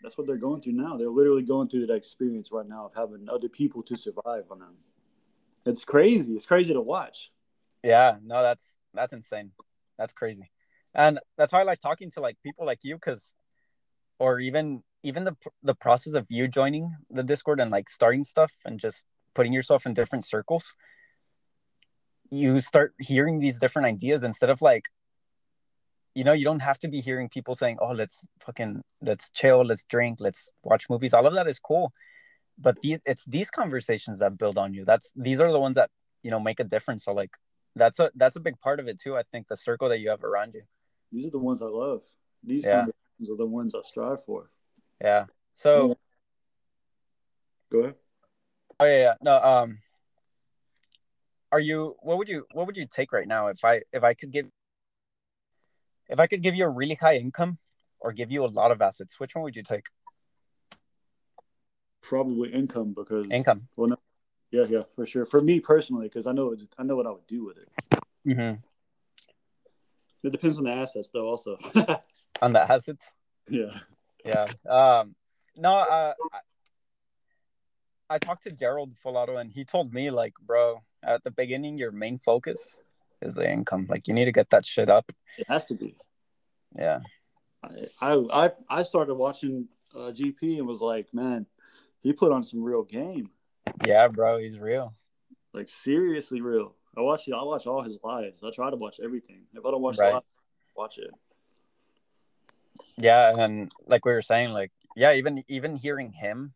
That's 0.04 0.18
what 0.18 0.28
they're 0.28 0.38
going 0.38 0.62
through 0.62 0.74
now. 0.74 0.96
They're 0.96 1.10
literally 1.10 1.42
going 1.42 1.68
through 1.68 1.88
that 1.88 1.96
experience 1.96 2.50
right 2.52 2.68
now 2.68 2.86
of 2.86 2.94
having 2.96 3.28
other 3.30 3.50
people 3.50 3.82
to 3.84 3.98
survive 3.98 4.44
on 4.52 4.60
them. 4.60 4.78
It's 5.66 5.84
crazy. 5.84 6.34
It's 6.34 6.46
crazy 6.46 6.74
to 6.74 6.82
watch. 6.82 7.32
Yeah. 7.84 8.18
No, 8.24 8.42
that's 8.42 8.78
that's 8.94 9.14
insane. 9.14 9.52
That's 9.98 10.14
crazy, 10.14 10.52
and 10.94 11.20
that's 11.38 11.52
why 11.52 11.62
I 11.62 11.64
like 11.64 11.80
talking 11.80 12.12
to 12.12 12.22
like 12.22 12.38
people 12.44 12.66
like 12.66 12.80
you, 12.84 12.96
because, 12.96 13.34
or 14.20 14.40
even 14.40 14.84
even 15.04 15.24
the 15.24 15.36
the 15.64 15.76
process 15.76 16.14
of 16.14 16.26
you 16.30 16.48
joining 16.48 16.96
the 17.10 17.24
Discord 17.24 17.60
and 17.60 17.72
like 17.72 17.90
starting 17.90 18.24
stuff 18.24 18.52
and 18.64 18.80
just 18.80 19.06
putting 19.34 19.54
yourself 19.54 19.86
in 19.86 19.94
different 19.94 20.26
circles, 20.26 20.76
you 22.32 22.60
start 22.60 22.94
hearing 23.00 23.40
these 23.40 23.60
different 23.60 23.88
ideas 23.88 24.24
instead 24.24 24.50
of 24.50 24.62
like, 24.62 24.86
you 26.16 26.24
know, 26.24 26.34
you 26.34 26.44
don't 26.44 26.62
have 26.62 26.80
to 26.80 26.88
be 26.88 27.00
hearing 27.00 27.30
people 27.30 27.54
saying, 27.54 27.78
"Oh, 27.80 27.92
let's 27.92 28.26
fucking 28.42 28.82
let's 29.02 29.30
chill, 29.30 29.64
let's 29.64 29.84
drink, 29.84 30.18
let's 30.20 30.50
watch 30.64 30.90
movies." 30.90 31.14
All 31.14 31.28
of 31.28 31.34
that 31.36 31.48
is 31.48 31.60
cool, 31.60 31.94
but 32.58 32.82
these 32.82 33.02
it's 33.06 33.24
these 33.26 33.52
conversations 33.52 34.20
that 34.20 34.38
build 34.38 34.58
on 34.58 34.74
you. 34.74 34.84
That's 34.84 35.12
these 35.16 35.40
are 35.40 35.52
the 35.52 35.60
ones 35.60 35.76
that 35.76 35.92
you 36.24 36.32
know 36.32 36.40
make 36.40 36.60
a 36.60 36.64
difference. 36.64 37.06
So 37.06 37.14
like, 37.14 37.38
that's 37.76 38.00
a 38.00 38.10
that's 38.16 38.36
a 38.36 38.40
big 38.40 38.58
part 38.60 38.80
of 38.80 38.88
it 38.88 39.00
too. 39.00 39.16
I 39.16 39.24
think 39.32 39.48
the 39.48 39.58
circle 39.58 39.90
that 39.90 40.00
you 40.00 40.10
have 40.10 40.24
around 40.24 40.56
you. 40.56 40.64
These 41.12 41.28
are 41.28 41.32
the 41.32 41.40
ones 41.40 41.62
I 41.62 41.66
love. 41.66 42.02
These 42.44 42.66
yeah. 42.66 42.86
conversations 42.86 43.30
are 43.30 43.38
the 43.38 43.46
ones 43.46 43.76
I 43.76 43.82
strive 43.84 44.24
for. 44.26 44.50
Yeah. 45.02 45.26
So 45.52 45.98
go 47.72 47.80
ahead. 47.80 47.96
Oh 48.80 48.86
yeah, 48.86 48.98
yeah. 48.98 49.14
No, 49.22 49.40
um 49.40 49.78
are 51.52 51.60
you 51.60 51.96
what 52.00 52.18
would 52.18 52.30
you 52.30 52.46
what 52.54 52.68
would 52.68 52.78
you 52.78 52.86
take 52.86 53.12
right 53.12 53.28
now 53.28 53.48
if 53.48 53.64
I 53.64 53.82
if 53.92 54.04
I 54.04 54.14
could 54.14 54.32
give 54.32 54.48
if 56.10 56.20
I 56.20 56.28
could 56.28 56.42
give 56.42 56.56
you 56.56 56.66
a 56.66 56.70
really 56.70 56.96
high 56.96 57.16
income 57.16 57.58
or 58.00 58.12
give 58.14 58.32
you 58.32 58.46
a 58.46 58.48
lot 58.48 58.72
of 58.72 58.82
assets, 58.82 59.20
which 59.20 59.36
one 59.36 59.44
would 59.44 59.56
you 59.56 59.64
take? 59.64 59.88
Probably 62.02 62.50
income 62.54 62.94
because 62.94 63.28
income. 63.30 63.68
Well, 63.76 63.90
no, 63.90 63.98
yeah, 64.52 64.66
yeah, 64.70 64.84
for 64.96 65.06
sure. 65.06 65.26
For 65.26 65.42
me 65.42 65.60
personally, 65.60 66.08
because 66.08 66.28
I 66.28 66.32
know 66.32 66.56
I 66.78 66.84
know 66.84 66.96
what 66.96 67.08
I 67.08 67.12
would 67.12 67.28
do 67.28 67.46
with 67.46 67.58
it. 67.58 67.70
Mm-hmm. 68.26 68.62
It 70.24 70.32
depends 70.32 70.58
on 70.58 70.66
the 70.66 70.72
assets, 70.72 71.10
though. 71.14 71.28
Also. 71.28 71.58
on 72.42 72.54
the 72.54 72.72
assets. 72.72 73.12
Yeah 73.50 73.72
yeah. 74.28 74.48
Um, 74.70 75.16
no, 75.56 75.72
uh, 75.72 76.14
I, 76.34 76.40
I 78.16 78.18
talked 78.20 78.44
to 78.44 78.52
Gerald 78.52 78.96
Folato 79.04 79.40
and 79.40 79.52
he 79.52 79.66
told 79.66 79.94
me 79.94 80.12
like, 80.12 80.34
bro, 80.46 80.84
at 81.04 81.24
the 81.24 81.32
beginning, 81.32 81.78
your 81.78 81.92
main 81.92 82.18
focus 82.18 82.80
is 83.22 83.36
the 83.36 83.50
income. 83.50 83.88
Like, 83.90 84.08
you 84.08 84.14
need 84.14 84.26
to 84.26 84.32
get 84.32 84.50
that 84.52 84.66
shit 84.66 84.90
up. 84.90 85.12
It 85.38 85.48
has 85.48 85.66
to 85.66 85.76
be. 85.76 85.96
Yeah. 86.78 87.00
I 88.02 88.14
I 88.32 88.52
I 88.70 88.84
started 88.84 89.16
watching 89.16 89.68
uh, 89.96 90.12
GP 90.12 90.58
and 90.58 90.68
was 90.68 90.82
like, 90.82 91.14
man, 91.14 91.46
he 92.02 92.14
put 92.14 92.32
on 92.32 92.44
some 92.44 92.64
real 92.64 92.84
game. 92.84 93.32
Yeah, 93.86 94.08
bro, 94.08 94.38
he's 94.38 94.60
real. 94.60 94.94
Like 95.54 95.68
seriously 95.68 96.40
real. 96.40 96.76
I 96.96 97.02
watch 97.02 97.28
I 97.30 97.44
watch 97.44 97.66
all 97.66 97.82
his 97.82 97.98
lives. 98.04 98.44
I 98.44 98.52
try 98.52 98.70
to 98.70 98.76
watch 98.76 99.00
everything. 99.04 99.44
If 99.54 99.66
I 99.66 99.72
don't 99.72 99.82
watch 99.82 99.98
right. 99.98 100.14
live, 100.14 100.24
watch 100.76 101.00
it 101.00 101.10
yeah 102.98 103.34
and 103.38 103.72
like 103.86 104.06
we 104.06 104.12
were 104.12 104.22
saying 104.22 104.50
like 104.50 104.72
yeah 104.96 105.14
even 105.14 105.44
even 105.48 105.76
hearing 105.76 106.12
him 106.12 106.54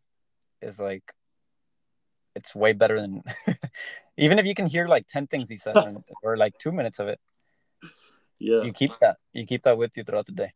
is 0.60 0.80
like 0.80 1.12
it's 2.34 2.54
way 2.54 2.72
better 2.72 3.00
than 3.00 3.22
even 4.16 4.38
if 4.38 4.46
you 4.46 4.54
can 4.54 4.66
hear 4.66 4.86
like 4.86 5.06
10 5.06 5.26
things 5.26 5.48
he 5.48 5.56
says 5.56 5.76
or 6.22 6.36
like 6.36 6.56
two 6.58 6.72
minutes 6.72 6.98
of 6.98 7.08
it. 7.08 7.20
Yeah. 8.38 8.62
You 8.62 8.72
keep 8.72 8.92
that 9.00 9.16
you 9.32 9.46
keep 9.46 9.62
that 9.62 9.78
with 9.78 9.96
you 9.96 10.04
throughout 10.04 10.26
the 10.26 10.32
day. 10.32 10.52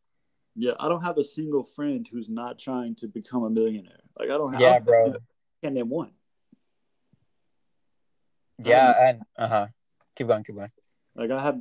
Yeah 0.55 0.73
i 0.79 0.89
don't 0.89 1.03
have 1.03 1.17
a 1.17 1.23
single 1.23 1.63
friend 1.63 2.07
who's 2.11 2.29
not 2.29 2.59
trying 2.59 2.95
to 2.95 3.07
become 3.07 3.43
a 3.43 3.49
millionaire. 3.49 4.03
Like 4.17 4.29
i 4.29 4.37
don't 4.37 4.51
have 4.51 4.61
yeah 4.61 4.79
bro. 4.79 5.13
can 5.63 5.73
name 5.73 5.89
one. 5.89 6.11
Yeah 8.63 8.89
um, 8.89 8.95
and 8.99 9.21
uh-huh. 9.37 9.67
Keep 10.15 10.27
going 10.27 10.43
keep 10.43 10.55
going. 10.55 10.71
Like 11.15 11.31
i 11.31 11.41
have 11.41 11.59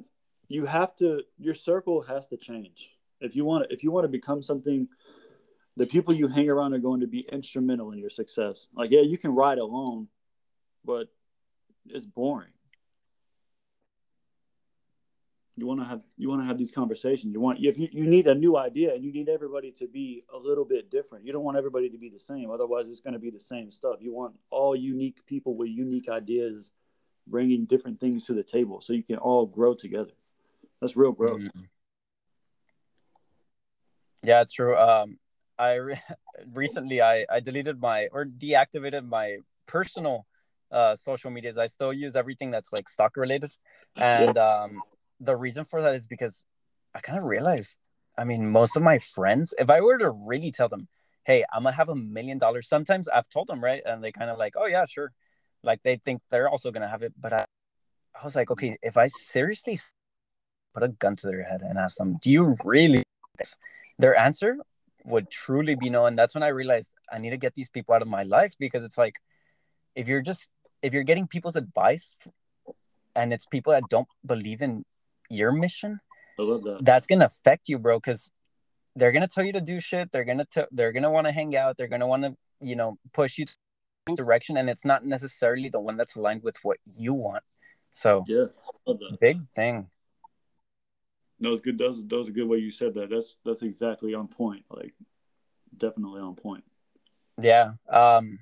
you 0.48 0.64
have 0.66 0.94
to 0.96 1.22
your 1.38 1.54
circle 1.54 2.02
has 2.02 2.26
to 2.28 2.36
change. 2.36 2.90
If 3.20 3.34
you 3.34 3.44
want 3.44 3.64
to 3.64 3.72
if 3.72 3.82
you 3.82 3.90
want 3.90 4.04
to 4.04 4.08
become 4.08 4.42
something 4.42 4.88
the 5.76 5.86
people 5.86 6.14
you 6.14 6.26
hang 6.26 6.48
around 6.48 6.72
are 6.74 6.78
going 6.78 7.00
to 7.00 7.06
be 7.06 7.20
instrumental 7.30 7.92
in 7.92 7.98
your 7.98 8.10
success. 8.10 8.68
Like, 8.74 8.90
yeah, 8.90 9.02
you 9.02 9.18
can 9.18 9.34
ride 9.34 9.58
alone, 9.58 10.08
but 10.84 11.08
it's 11.90 12.06
boring. 12.06 12.50
You 15.58 15.66
want 15.66 15.80
to 15.80 15.86
have 15.86 16.04
you 16.18 16.28
want 16.28 16.42
to 16.42 16.46
have 16.46 16.58
these 16.58 16.70
conversations. 16.70 17.32
You 17.32 17.40
want 17.40 17.58
if 17.64 17.78
you, 17.78 17.88
you 17.90 18.06
need 18.06 18.26
a 18.26 18.34
new 18.34 18.58
idea 18.58 18.94
and 18.94 19.02
you 19.02 19.10
need 19.10 19.30
everybody 19.30 19.72
to 19.72 19.88
be 19.88 20.22
a 20.32 20.36
little 20.36 20.66
bit 20.66 20.90
different. 20.90 21.24
You 21.24 21.32
don't 21.32 21.44
want 21.44 21.56
everybody 21.56 21.88
to 21.88 21.96
be 21.96 22.10
the 22.10 22.20
same. 22.20 22.50
Otherwise, 22.50 22.90
it's 22.90 23.00
going 23.00 23.14
to 23.14 23.18
be 23.18 23.30
the 23.30 23.40
same 23.40 23.70
stuff. 23.70 23.96
You 24.00 24.12
want 24.12 24.34
all 24.50 24.76
unique 24.76 25.24
people 25.24 25.56
with 25.56 25.70
unique 25.70 26.10
ideas, 26.10 26.70
bringing 27.26 27.64
different 27.64 28.00
things 28.00 28.26
to 28.26 28.34
the 28.34 28.42
table, 28.42 28.82
so 28.82 28.92
you 28.92 29.02
can 29.02 29.16
all 29.16 29.46
grow 29.46 29.72
together. 29.72 30.12
That's 30.82 30.94
real 30.94 31.12
growth. 31.12 31.40
Mm-hmm. 31.40 31.62
Yeah, 34.24 34.42
it's 34.42 34.52
true. 34.52 34.76
Um, 34.76 35.18
I 35.58 35.74
re- 35.74 36.02
recently 36.52 37.00
I 37.00 37.24
I 37.30 37.40
deleted 37.40 37.80
my 37.80 38.08
or 38.12 38.26
deactivated 38.26 39.08
my 39.08 39.38
personal 39.66 40.26
uh 40.70 40.96
social 40.96 41.30
medias. 41.30 41.58
I 41.58 41.66
still 41.66 41.92
use 41.92 42.16
everything 42.16 42.50
that's 42.50 42.72
like 42.72 42.88
stock 42.88 43.16
related, 43.16 43.52
and 43.96 44.36
um 44.38 44.82
the 45.20 45.36
reason 45.36 45.64
for 45.64 45.82
that 45.82 45.94
is 45.94 46.06
because 46.06 46.44
I 46.94 47.00
kind 47.00 47.18
of 47.18 47.24
realized, 47.24 47.78
I 48.16 48.24
mean, 48.24 48.50
most 48.50 48.76
of 48.76 48.82
my 48.82 48.98
friends, 48.98 49.54
if 49.58 49.70
I 49.70 49.80
were 49.80 49.98
to 49.98 50.10
really 50.10 50.50
tell 50.50 50.68
them, 50.68 50.88
hey, 51.24 51.44
I'm 51.52 51.64
gonna 51.64 51.76
have 51.76 51.88
a 51.88 51.94
million 51.94 52.38
dollars, 52.38 52.68
sometimes 52.68 53.08
I've 53.08 53.28
told 53.28 53.48
them, 53.48 53.62
right? 53.62 53.82
And 53.84 54.02
they 54.02 54.12
kind 54.12 54.30
of 54.30 54.38
like, 54.38 54.54
oh, 54.56 54.66
yeah, 54.66 54.84
sure. 54.86 55.12
Like 55.62 55.82
they 55.82 55.96
think 55.96 56.22
they're 56.30 56.48
also 56.48 56.70
gonna 56.70 56.88
have 56.88 57.02
it. 57.02 57.12
But 57.20 57.32
I, 57.32 57.44
I 58.20 58.24
was 58.24 58.36
like, 58.36 58.50
okay, 58.50 58.76
if 58.82 58.96
I 58.96 59.08
seriously 59.08 59.78
put 60.72 60.82
a 60.82 60.88
gun 60.88 61.16
to 61.16 61.26
their 61.26 61.42
head 61.42 61.62
and 61.62 61.78
ask 61.78 61.96
them, 61.96 62.18
do 62.22 62.30
you 62.30 62.56
really? 62.64 63.02
Their 63.98 64.14
answer 64.14 64.58
would 65.04 65.30
truly 65.30 65.74
be 65.74 65.88
no. 65.88 66.04
And 66.06 66.18
that's 66.18 66.34
when 66.34 66.42
I 66.42 66.48
realized 66.48 66.92
I 67.10 67.18
need 67.18 67.30
to 67.30 67.38
get 67.38 67.54
these 67.54 67.70
people 67.70 67.94
out 67.94 68.02
of 68.02 68.08
my 68.08 68.24
life 68.24 68.54
because 68.58 68.84
it's 68.84 68.98
like, 68.98 69.16
if 69.94 70.06
you're 70.06 70.20
just, 70.20 70.50
if 70.82 70.92
you're 70.92 71.02
getting 71.02 71.26
people's 71.26 71.56
advice 71.56 72.14
and 73.14 73.32
it's 73.32 73.46
people 73.46 73.72
that 73.72 73.84
don't 73.88 74.08
believe 74.24 74.62
in 74.62 74.84
your 75.30 75.52
mission, 75.52 76.00
that. 76.38 76.78
that's 76.82 77.06
gonna 77.06 77.26
affect 77.26 77.68
you, 77.68 77.78
bro. 77.78 77.98
Because 77.98 78.30
they're 78.94 79.12
gonna 79.12 79.28
tell 79.28 79.44
you 79.44 79.52
to 79.52 79.60
do 79.60 79.80
shit. 79.80 80.12
They're 80.12 80.24
gonna 80.24 80.46
t- 80.46 80.70
they're 80.70 80.92
gonna 80.92 81.10
want 81.10 81.26
to 81.26 81.32
hang 81.32 81.56
out. 81.56 81.76
They're 81.76 81.88
gonna 81.88 82.06
want 82.06 82.24
to 82.24 82.36
you 82.60 82.76
know 82.76 82.98
push 83.12 83.38
you 83.38 83.46
to 83.46 83.54
direction, 84.14 84.56
and 84.56 84.70
it's 84.70 84.84
not 84.84 85.04
necessarily 85.04 85.68
the 85.68 85.80
one 85.80 85.96
that's 85.96 86.14
aligned 86.14 86.42
with 86.42 86.56
what 86.62 86.78
you 86.84 87.14
want. 87.14 87.42
So 87.90 88.24
yeah, 88.28 88.46
big 89.20 89.48
thing. 89.54 89.88
No, 91.38 91.52
it's 91.52 91.60
good. 91.60 91.78
That 91.78 91.88
was, 91.88 92.06
that 92.06 92.16
was 92.16 92.28
a 92.28 92.32
good 92.32 92.48
way 92.48 92.58
you 92.58 92.70
said 92.70 92.94
that. 92.94 93.10
That's 93.10 93.38
that's 93.44 93.62
exactly 93.62 94.14
on 94.14 94.28
point. 94.28 94.64
Like 94.70 94.94
definitely 95.76 96.20
on 96.20 96.34
point. 96.34 96.64
Yeah. 97.40 97.72
Um 97.90 98.38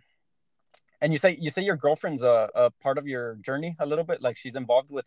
and 1.05 1.13
you 1.13 1.19
say 1.19 1.37
you 1.39 1.51
say 1.51 1.63
your 1.63 1.77
girlfriend's 1.77 2.23
a, 2.23 2.49
a 2.55 2.71
part 2.71 2.97
of 2.97 3.07
your 3.07 3.35
journey 3.37 3.77
a 3.79 3.85
little 3.85 4.05
bit 4.05 4.23
like 4.23 4.39
she's 4.39 4.57
involved 4.57 4.91
with 4.91 5.05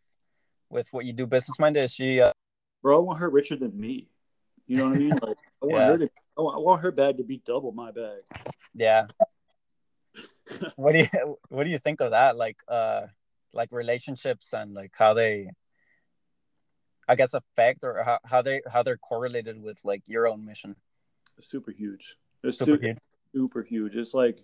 with 0.70 0.88
what 0.92 1.06
you 1.06 1.12
do 1.12 1.26
business 1.26 1.58
minded? 1.58 1.84
Is 1.84 1.94
she? 1.94 2.22
Uh... 2.22 2.32
Bro, 2.84 2.98
I 2.98 3.02
want 3.02 3.20
her 3.20 3.30
richer 3.32 3.56
than 3.56 3.78
me. 3.78 4.08
You 4.68 4.78
know 4.78 4.90
what 4.90 4.96
I 4.96 5.00
mean? 5.00 5.10
Like 5.22 5.38
I 5.64 5.66
want 5.66 5.76
yeah. 5.76 5.88
her 5.88 5.98
to. 5.98 6.10
I 6.38 6.42
want, 6.42 6.56
I 6.56 6.60
want 6.60 6.82
her 6.84 6.92
bag 6.92 7.18
to 7.18 7.24
be 7.24 7.42
double 7.44 7.72
my 7.72 7.90
bag. 7.92 8.22
Yeah. 8.76 9.08
what 10.76 10.92
do 10.92 11.00
you 11.00 11.38
What 11.50 11.64
do 11.64 11.72
you 11.72 11.80
think 11.80 12.00
of 12.00 12.12
that? 12.12 12.38
Like, 12.38 12.58
uh, 12.68 13.08
like 13.52 13.72
relationships 13.72 14.54
and 14.54 14.76
like 14.76 14.92
how 14.94 15.16
they, 15.16 15.50
I 17.08 17.16
guess, 17.16 17.34
affect 17.34 17.84
or 17.84 18.04
how, 18.04 18.20
how 18.24 18.44
they 18.44 18.62
how 18.72 18.84
they're 18.84 18.98
correlated 18.98 19.60
with 19.60 19.80
like 19.84 20.04
your 20.08 20.28
own 20.28 20.46
mission. 20.46 20.76
Super 21.40 21.72
huge. 21.72 22.18
It's 22.44 22.60
super, 22.60 22.72
super 22.74 22.86
huge. 22.86 22.98
Super 23.34 23.64
huge. 23.64 23.96
It's 23.96 24.14
like 24.14 24.38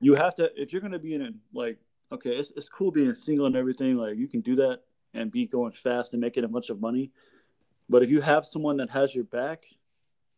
you 0.00 0.14
have 0.14 0.34
to 0.36 0.50
if 0.60 0.72
you're 0.72 0.82
gonna 0.82 0.98
be 0.98 1.14
in 1.14 1.22
a 1.22 1.30
like 1.52 1.78
okay, 2.12 2.30
it's 2.30 2.50
it's 2.52 2.68
cool 2.68 2.90
being 2.90 3.14
single 3.14 3.46
and 3.46 3.56
everything. 3.56 3.96
Like 3.96 4.16
you 4.16 4.28
can 4.28 4.40
do 4.40 4.56
that 4.56 4.80
and 5.14 5.30
be 5.30 5.46
going 5.46 5.72
fast 5.72 6.12
and 6.12 6.20
making 6.20 6.44
a 6.44 6.48
bunch 6.48 6.70
of 6.70 6.80
money. 6.80 7.10
But 7.88 8.02
if 8.02 8.10
you 8.10 8.20
have 8.20 8.46
someone 8.46 8.76
that 8.78 8.90
has 8.90 9.14
your 9.14 9.24
back, 9.24 9.64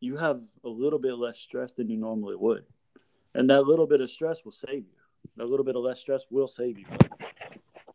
you 0.01 0.17
have 0.17 0.41
a 0.65 0.69
little 0.69 0.99
bit 0.99 1.15
less 1.15 1.39
stress 1.39 1.73
than 1.73 1.89
you 1.89 1.97
normally 1.97 2.35
would. 2.35 2.65
And 3.35 3.49
that 3.51 3.63
little 3.63 3.87
bit 3.87 4.01
of 4.01 4.11
stress 4.11 4.45
will 4.45 4.53
save 4.53 4.85
you. 4.85 4.97
That 5.37 5.47
little 5.47 5.65
bit 5.65 5.77
of 5.77 5.83
less 5.83 6.01
stress 6.01 6.25
will 6.31 6.49
save 6.49 6.79
you. 6.79 6.87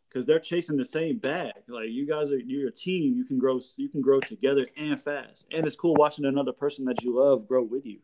Because 0.08 0.26
they're 0.26 0.40
chasing 0.40 0.76
the 0.76 0.84
same 0.84 1.18
bag. 1.18 1.52
Like 1.66 1.90
you 1.90 2.06
guys 2.06 2.30
are 2.32 2.38
you're 2.38 2.68
a 2.68 2.72
team, 2.72 3.14
you 3.14 3.24
can 3.24 3.38
grow 3.38 3.60
you 3.76 3.88
can 3.88 4.00
grow 4.00 4.20
together 4.20 4.64
and 4.76 5.00
fast. 5.00 5.44
And 5.52 5.66
it's 5.66 5.76
cool 5.76 5.94
watching 5.94 6.24
another 6.24 6.52
person 6.52 6.84
that 6.86 7.02
you 7.02 7.14
love 7.14 7.46
grow 7.46 7.62
with 7.62 7.84
you. 7.84 7.98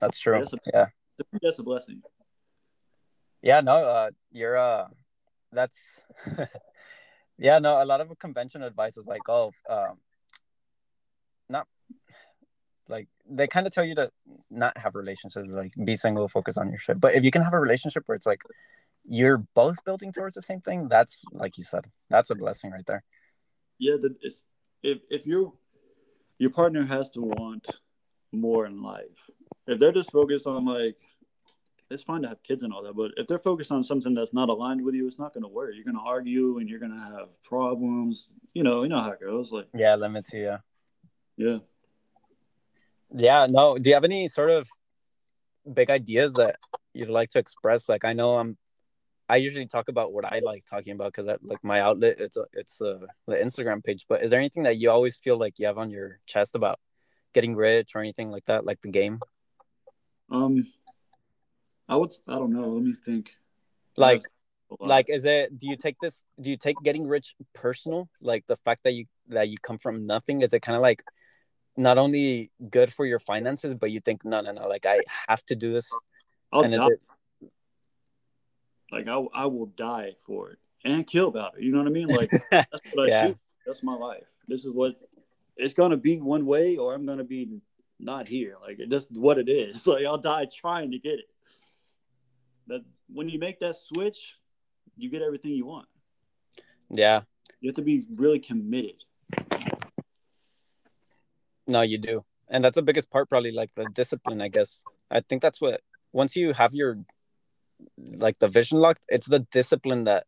That's 0.00 0.18
true. 0.18 0.38
That's 0.38 0.52
a, 0.52 0.58
yeah. 0.74 0.86
That's 1.40 1.58
a 1.58 1.62
blessing. 1.62 2.02
Yeah, 3.46 3.60
no, 3.60 3.76
uh 3.76 4.10
you're 4.32 4.58
uh 4.58 4.88
that's 5.52 6.02
yeah 7.38 7.60
no 7.60 7.80
a 7.80 7.86
lot 7.86 8.00
of 8.00 8.18
convention 8.18 8.60
advice 8.64 8.96
is 8.96 9.06
like 9.06 9.28
oh 9.28 9.52
um 9.70 9.98
not 11.48 11.68
like 12.88 13.06
they 13.30 13.46
kind 13.46 13.68
of 13.68 13.72
tell 13.72 13.84
you 13.84 13.94
to 13.94 14.10
not 14.50 14.76
have 14.76 14.96
relationships 14.96 15.50
like 15.52 15.72
be 15.84 15.94
single 15.94 16.26
focus 16.26 16.58
on 16.58 16.70
your 16.70 16.78
shit. 16.78 16.98
But 16.98 17.14
if 17.14 17.24
you 17.24 17.30
can 17.30 17.42
have 17.42 17.52
a 17.52 17.60
relationship 17.60 18.02
where 18.06 18.16
it's 18.16 18.26
like 18.26 18.42
you're 19.04 19.38
both 19.54 19.84
building 19.84 20.10
towards 20.10 20.34
the 20.34 20.42
same 20.42 20.60
thing 20.60 20.88
that's 20.88 21.22
like 21.30 21.56
you 21.56 21.62
said 21.62 21.84
that's 22.10 22.30
a 22.30 22.34
blessing 22.34 22.72
right 22.72 22.86
there. 22.86 23.04
Yeah 23.78 23.94
the, 24.00 24.16
it's, 24.22 24.44
if, 24.82 24.98
if 25.08 25.24
you 25.24 25.56
your 26.40 26.50
partner 26.50 26.84
has 26.84 27.10
to 27.10 27.20
want 27.20 27.64
more 28.32 28.66
in 28.66 28.82
life 28.82 29.30
if 29.68 29.78
they're 29.78 29.92
just 29.92 30.10
focused 30.10 30.48
on 30.48 30.64
like 30.64 30.96
it's 31.90 32.02
fine 32.02 32.22
to 32.22 32.28
have 32.28 32.42
kids 32.42 32.62
and 32.62 32.72
all 32.72 32.82
that, 32.82 32.96
but 32.96 33.12
if 33.16 33.26
they're 33.26 33.38
focused 33.38 33.70
on 33.70 33.82
something 33.82 34.14
that's 34.14 34.32
not 34.32 34.48
aligned 34.48 34.84
with 34.84 34.94
you, 34.94 35.06
it's 35.06 35.18
not 35.18 35.32
going 35.32 35.42
to 35.42 35.48
work. 35.48 35.72
You're 35.74 35.84
going 35.84 35.96
to 35.96 36.02
argue 36.02 36.58
and 36.58 36.68
you're 36.68 36.80
going 36.80 36.92
to 36.92 36.98
have 36.98 37.28
problems. 37.42 38.28
You 38.54 38.62
know, 38.62 38.82
you 38.82 38.88
know 38.88 38.98
how 38.98 39.12
it 39.12 39.20
goes. 39.20 39.52
Like 39.52 39.68
yeah, 39.74 39.94
limits 39.94 40.32
you. 40.32 40.56
Yeah. 41.36 41.58
Yeah. 43.14 43.46
No. 43.48 43.78
Do 43.78 43.88
you 43.88 43.94
have 43.94 44.04
any 44.04 44.26
sort 44.28 44.50
of 44.50 44.68
big 45.72 45.90
ideas 45.90 46.32
that 46.34 46.56
you'd 46.92 47.08
like 47.08 47.30
to 47.30 47.38
express? 47.38 47.88
Like 47.88 48.04
I 48.04 48.12
know 48.12 48.38
I'm. 48.38 48.56
I 49.28 49.36
usually 49.36 49.66
talk 49.66 49.88
about 49.88 50.12
what 50.12 50.24
I 50.24 50.38
like 50.38 50.64
talking 50.64 50.92
about 50.92 51.06
because 51.12 51.26
that 51.26 51.44
like 51.44 51.62
my 51.62 51.80
outlet. 51.80 52.16
It's 52.18 52.36
a 52.36 52.46
it's 52.52 52.80
a 52.80 53.00
the 53.26 53.36
Instagram 53.36 53.84
page. 53.84 54.06
But 54.08 54.22
is 54.22 54.30
there 54.30 54.40
anything 54.40 54.64
that 54.64 54.76
you 54.76 54.90
always 54.90 55.16
feel 55.18 55.38
like 55.38 55.58
you 55.58 55.66
have 55.66 55.78
on 55.78 55.90
your 55.90 56.20
chest 56.26 56.54
about 56.54 56.78
getting 57.32 57.54
rich 57.54 57.94
or 57.94 58.00
anything 58.00 58.30
like 58.30 58.44
that, 58.46 58.64
like 58.64 58.80
the 58.80 58.90
game? 58.90 59.20
Um, 60.30 60.66
I 61.88 61.96
would. 61.96 62.12
I 62.28 62.34
don't 62.34 62.52
know. 62.52 62.68
Let 62.68 62.82
me 62.82 62.94
think. 63.04 63.30
Like, 63.96 64.22
like, 64.80 65.08
is 65.08 65.24
it? 65.24 65.56
Do 65.56 65.68
you 65.68 65.76
take 65.76 65.96
this? 66.00 66.24
Do 66.40 66.50
you 66.50 66.56
take 66.56 66.76
getting 66.82 67.06
rich 67.06 67.34
personal? 67.54 68.08
Like 68.20 68.46
the 68.46 68.56
fact 68.56 68.82
that 68.84 68.92
you 68.92 69.06
that 69.28 69.48
you 69.48 69.56
come 69.62 69.78
from 69.78 70.04
nothing. 70.04 70.42
Is 70.42 70.52
it 70.52 70.60
kind 70.60 70.76
of 70.76 70.82
like 70.82 71.02
not 71.76 71.98
only 71.98 72.50
good 72.70 72.92
for 72.92 73.06
your 73.06 73.18
finances, 73.18 73.74
but 73.74 73.90
you 73.90 74.00
think 74.00 74.24
no, 74.24 74.40
no, 74.40 74.52
no. 74.52 74.66
Like 74.66 74.86
I 74.86 75.00
have 75.28 75.44
to 75.46 75.56
do 75.56 75.72
this. 75.72 75.88
I'll 76.52 76.62
and 76.62 76.74
die. 76.74 76.86
It... 76.86 77.50
Like 78.90 79.08
I, 79.08 79.24
I 79.34 79.46
will 79.46 79.66
die 79.66 80.12
for 80.26 80.50
it 80.50 80.58
and 80.84 81.06
kill 81.06 81.28
about 81.28 81.58
it. 81.58 81.64
You 81.64 81.72
know 81.72 81.78
what 81.78 81.88
I 81.88 81.90
mean? 81.90 82.08
Like 82.08 82.30
that's 82.50 82.80
what 82.92 83.12
I 83.12 83.26
shoot. 83.28 83.38
That's 83.66 83.82
my 83.82 83.94
life. 83.94 84.24
This 84.48 84.64
is 84.64 84.70
what 84.70 84.96
it's 85.56 85.74
gonna 85.74 85.96
be 85.96 86.18
one 86.18 86.46
way, 86.46 86.76
or 86.76 86.94
I'm 86.94 87.06
gonna 87.06 87.24
be 87.24 87.60
not 87.98 88.26
here. 88.28 88.56
Like 88.60 88.78
it 88.78 88.90
just 88.90 89.16
what 89.16 89.38
it 89.38 89.48
is. 89.48 89.86
Like 89.86 90.06
I'll 90.06 90.18
die 90.18 90.46
trying 90.52 90.90
to 90.92 90.98
get 90.98 91.14
it 91.14 91.26
that 92.66 92.82
when 93.08 93.28
you 93.28 93.38
make 93.38 93.60
that 93.60 93.76
switch, 93.76 94.34
you 94.96 95.10
get 95.10 95.22
everything 95.22 95.52
you 95.52 95.66
want. 95.66 95.86
Yeah. 96.90 97.22
You 97.60 97.68
have 97.68 97.76
to 97.76 97.82
be 97.82 98.06
really 98.14 98.38
committed. 98.38 99.02
No, 101.66 101.82
you 101.82 101.98
do. 101.98 102.24
And 102.48 102.64
that's 102.64 102.76
the 102.76 102.82
biggest 102.82 103.10
part, 103.10 103.28
probably 103.28 103.52
like 103.52 103.74
the 103.74 103.86
discipline, 103.92 104.40
I 104.40 104.48
guess. 104.48 104.84
I 105.10 105.20
think 105.20 105.42
that's 105.42 105.60
what, 105.60 105.80
once 106.12 106.36
you 106.36 106.52
have 106.52 106.74
your, 106.74 106.98
like 107.98 108.38
the 108.38 108.48
vision 108.48 108.78
locked, 108.78 109.04
it's 109.08 109.26
the 109.26 109.40
discipline 109.40 110.04
that 110.04 110.24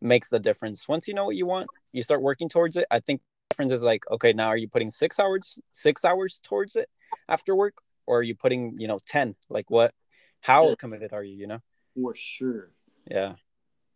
makes 0.00 0.30
the 0.30 0.38
difference. 0.38 0.88
Once 0.88 1.06
you 1.06 1.14
know 1.14 1.26
what 1.26 1.36
you 1.36 1.46
want, 1.46 1.68
you 1.92 2.02
start 2.02 2.22
working 2.22 2.48
towards 2.48 2.76
it. 2.76 2.86
I 2.90 3.00
think 3.00 3.20
difference 3.50 3.72
is 3.72 3.82
like, 3.82 4.04
okay, 4.10 4.32
now 4.32 4.48
are 4.48 4.56
you 4.56 4.68
putting 4.68 4.90
six 4.90 5.18
hours, 5.18 5.58
six 5.72 6.04
hours 6.04 6.40
towards 6.42 6.76
it 6.76 6.88
after 7.28 7.54
work? 7.54 7.78
Or 8.06 8.20
are 8.20 8.22
you 8.22 8.34
putting, 8.34 8.78
you 8.78 8.88
know, 8.88 8.98
10? 9.06 9.34
Like 9.50 9.70
what, 9.70 9.92
how 10.40 10.74
committed 10.76 11.12
are 11.12 11.22
you, 11.22 11.36
you 11.36 11.46
know? 11.46 11.60
For 12.00 12.14
sure. 12.14 12.70
Yeah. 13.10 13.34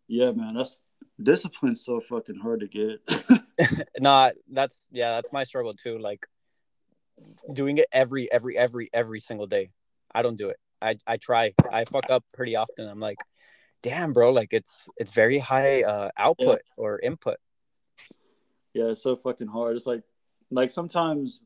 Yeah, 0.07 0.31
man, 0.31 0.55
that's 0.55 0.81
discipline's 1.21 1.83
so 1.83 2.01
fucking 2.01 2.39
hard 2.39 2.59
to 2.59 2.67
get. 2.67 3.01
nah, 3.99 4.31
that's 4.51 4.87
yeah, 4.91 5.15
that's 5.15 5.31
my 5.31 5.43
struggle 5.43 5.73
too. 5.73 5.97
Like 5.97 6.27
doing 7.51 7.77
it 7.77 7.87
every 7.91 8.31
every 8.31 8.57
every 8.57 8.89
every 8.93 9.19
single 9.19 9.47
day. 9.47 9.71
I 10.13 10.21
don't 10.21 10.37
do 10.37 10.49
it. 10.49 10.57
I 10.81 10.97
I 11.07 11.17
try. 11.17 11.53
I 11.71 11.85
fuck 11.85 12.09
up 12.09 12.23
pretty 12.33 12.55
often. 12.55 12.87
I'm 12.87 12.99
like, 12.99 13.19
damn, 13.81 14.13
bro, 14.13 14.31
like 14.31 14.53
it's 14.53 14.89
it's 14.97 15.13
very 15.13 15.39
high 15.39 15.83
uh 15.83 16.09
output 16.17 16.61
yeah. 16.65 16.83
or 16.83 16.99
input. 16.99 17.37
Yeah, 18.73 18.85
it's 18.85 19.03
so 19.03 19.15
fucking 19.15 19.47
hard. 19.47 19.77
It's 19.77 19.87
like 19.87 20.03
like 20.51 20.71
sometimes 20.71 21.43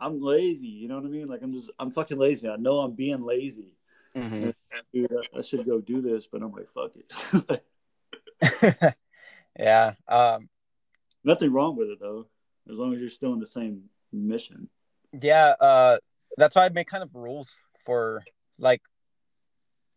I'm 0.00 0.20
lazy. 0.22 0.68
You 0.68 0.88
know 0.88 0.96
what 0.96 1.04
I 1.04 1.08
mean? 1.08 1.28
Like 1.28 1.42
I'm 1.42 1.52
just 1.52 1.70
I'm 1.78 1.90
fucking 1.90 2.18
lazy. 2.18 2.48
I 2.48 2.56
know 2.56 2.78
I'm 2.80 2.94
being 2.94 3.22
lazy. 3.22 3.76
Mhm. 4.16 4.54
Dude, 4.92 5.12
I, 5.36 5.42
should 5.42 5.66
go 5.66 5.80
do 5.80 6.00
this, 6.00 6.26
but 6.26 6.42
I'm 6.42 6.52
like, 6.52 6.68
fuck 6.68 6.92
it. 6.96 8.94
yeah. 9.58 9.94
Um, 10.08 10.48
Nothing 11.24 11.52
wrong 11.52 11.76
with 11.76 11.88
it 11.88 11.98
though, 12.00 12.26
as 12.70 12.76
long 12.76 12.94
as 12.94 13.00
you're 13.00 13.08
still 13.08 13.32
in 13.32 13.40
the 13.40 13.46
same 13.46 13.84
mission. 14.12 14.68
yeah. 15.12 15.54
Uh, 15.60 15.98
that's 16.36 16.56
why 16.56 16.64
I 16.64 16.68
make 16.68 16.86
kind 16.86 17.02
of 17.02 17.14
rules 17.14 17.52
for 17.84 18.22
like, 18.58 18.82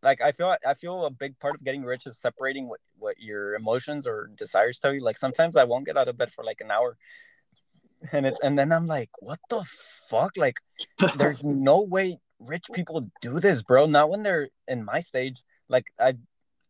like 0.01 0.22
I 0.22 0.32
feel 0.32 0.56
I 0.65 0.74
feel 0.74 1.06
a 1.06 1.12
big 1.12 1.39
part 1.39 1.56
of 1.56 1.63
getting 1.63 1.84
rich 1.84 2.06
is 2.06 2.20
separating 2.20 2.68
what 2.68 2.82
what 2.98 3.15
your 3.20 3.56
emotions 3.56 4.06
or 4.06 4.30
desires 4.36 4.80
tell 4.80 4.94
you. 4.94 5.01
Like 5.01 5.18
sometimes 5.18 5.56
I 5.56 5.63
won't 5.63 5.86
get 5.86 5.98
out 5.98 6.10
of 6.10 6.18
bed 6.18 6.32
for 6.32 6.44
like 6.44 6.60
an 6.60 6.72
hour, 6.72 6.98
and 8.12 8.25
it 8.25 8.38
and 8.44 8.58
then 8.60 8.72
I'm 8.72 8.86
like, 8.86 9.10
what 9.20 9.39
the 9.50 9.63
fuck? 10.10 10.36
Like, 10.36 10.58
there's 11.15 11.44
no 11.44 11.82
way 11.82 12.20
rich 12.45 12.65
people 12.73 13.09
do 13.21 13.39
this, 13.39 13.62
bro. 13.62 13.85
Not 13.85 14.09
when 14.09 14.23
they're 14.23 14.50
in 14.67 14.83
my 14.85 15.00
stage. 15.00 15.43
Like 15.69 15.88
I, 16.00 16.15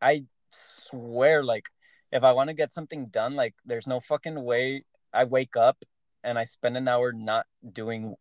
I 0.02 0.26
swear, 0.50 1.44
like 1.44 1.70
if 2.12 2.24
I 2.24 2.32
want 2.32 2.50
to 2.50 2.54
get 2.54 2.74
something 2.74 3.08
done, 3.08 3.36
like 3.36 3.56
there's 3.66 3.88
no 3.88 4.00
fucking 4.00 4.42
way 4.44 4.84
I 5.14 5.24
wake 5.26 5.56
up 5.56 5.84
and 6.24 6.38
I 6.38 6.46
spend 6.46 6.78
an 6.78 6.88
hour 6.88 7.12
not 7.12 7.46
doing, 7.72 8.16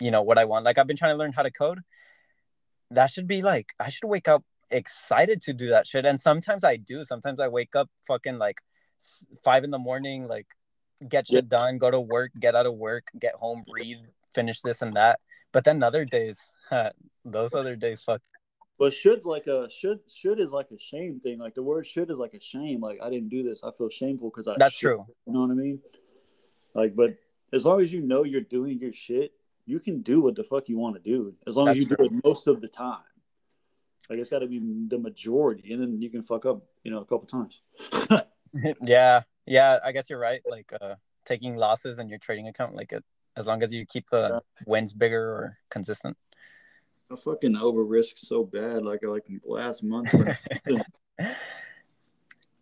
you 0.00 0.10
know, 0.10 0.22
what 0.22 0.38
I 0.38 0.44
want. 0.44 0.64
Like 0.64 0.78
I've 0.78 0.86
been 0.86 0.96
trying 0.96 1.12
to 1.12 1.18
learn 1.18 1.32
how 1.32 1.42
to 1.42 1.50
code. 1.50 1.80
That 2.90 3.10
should 3.10 3.26
be 3.26 3.42
like 3.42 3.72
I 3.80 3.88
should 3.88 4.08
wake 4.08 4.28
up 4.28 4.44
excited 4.70 5.40
to 5.42 5.52
do 5.52 5.68
that 5.68 5.86
shit. 5.86 6.04
And 6.04 6.20
sometimes 6.20 6.64
I 6.64 6.76
do. 6.76 7.04
Sometimes 7.04 7.40
I 7.40 7.48
wake 7.48 7.76
up 7.76 7.90
fucking 8.06 8.38
like 8.38 8.60
five 9.44 9.64
in 9.64 9.70
the 9.70 9.78
morning, 9.78 10.26
like 10.26 10.46
get 11.08 11.28
shit 11.28 11.48
done, 11.48 11.78
go 11.78 11.90
to 11.90 12.00
work, 12.00 12.32
get 12.38 12.54
out 12.54 12.66
of 12.66 12.74
work, 12.74 13.08
get 13.18 13.34
home, 13.34 13.64
read, 13.68 13.98
finish 14.34 14.60
this 14.60 14.82
and 14.82 14.94
that. 14.96 15.20
But 15.52 15.64
then 15.64 15.82
other 15.82 16.04
days, 16.04 16.38
those 17.24 17.54
other 17.54 17.76
days, 17.76 18.02
fuck. 18.02 18.20
But 18.78 18.92
should's 18.92 19.26
like 19.26 19.46
a 19.46 19.68
should 19.70 20.00
should 20.10 20.40
is 20.40 20.50
like 20.50 20.70
a 20.70 20.78
shame 20.78 21.20
thing. 21.20 21.38
Like 21.38 21.54
the 21.54 21.62
word 21.62 21.86
should 21.86 22.10
is 22.10 22.18
like 22.18 22.34
a 22.34 22.40
shame. 22.40 22.80
Like 22.80 22.98
I 23.02 23.10
didn't 23.10 23.28
do 23.28 23.42
this. 23.42 23.60
I 23.62 23.70
feel 23.76 23.88
shameful 23.88 24.30
because 24.30 24.48
I. 24.48 24.54
That's 24.58 24.74
should. 24.74 24.88
true. 24.88 25.06
You 25.26 25.32
know 25.32 25.40
what 25.42 25.50
I 25.50 25.54
mean? 25.54 25.80
Like, 26.74 26.96
but 26.96 27.16
as 27.52 27.64
long 27.64 27.80
as 27.80 27.92
you 27.92 28.00
know 28.00 28.24
you're 28.24 28.40
doing 28.40 28.78
your 28.78 28.92
shit, 28.92 29.32
you 29.66 29.78
can 29.78 30.02
do 30.02 30.20
what 30.20 30.34
the 30.34 30.44
fuck 30.44 30.68
you 30.68 30.78
want 30.78 30.96
to 30.96 31.02
do. 31.02 31.34
As 31.46 31.56
long 31.56 31.68
as 31.68 31.76
you 31.76 31.86
true. 31.86 31.96
do 31.96 32.04
it 32.04 32.24
most 32.24 32.46
of 32.46 32.60
the 32.60 32.68
time. 32.68 33.04
Like 34.10 34.18
it's 34.18 34.30
got 34.30 34.40
to 34.40 34.48
be 34.48 34.60
the 34.88 34.98
majority, 34.98 35.72
and 35.72 35.80
then 35.80 36.02
you 36.02 36.10
can 36.10 36.22
fuck 36.22 36.44
up, 36.44 36.62
you 36.82 36.90
know, 36.90 36.98
a 36.98 37.04
couple 37.04 37.26
times. 37.26 37.62
yeah, 38.82 39.22
yeah. 39.46 39.78
I 39.84 39.92
guess 39.92 40.10
you're 40.10 40.18
right. 40.18 40.40
Like 40.48 40.72
uh, 40.80 40.96
taking 41.24 41.56
losses 41.56 41.98
in 41.98 42.08
your 42.08 42.18
trading 42.18 42.48
account, 42.48 42.74
like 42.74 42.92
it, 42.92 43.04
as 43.36 43.46
long 43.46 43.62
as 43.62 43.72
you 43.72 43.86
keep 43.86 44.10
the 44.10 44.42
wins 44.66 44.92
bigger 44.92 45.22
or 45.22 45.58
consistent. 45.70 46.16
I 47.12 47.16
fucking 47.16 47.56
over 47.56 47.84
risk 47.84 48.16
so 48.18 48.44
bad. 48.44 48.82
Like 48.82 49.00
like 49.04 49.24
last 49.44 49.82
month. 49.82 50.12
One 50.14 50.24
thing. 50.64 50.82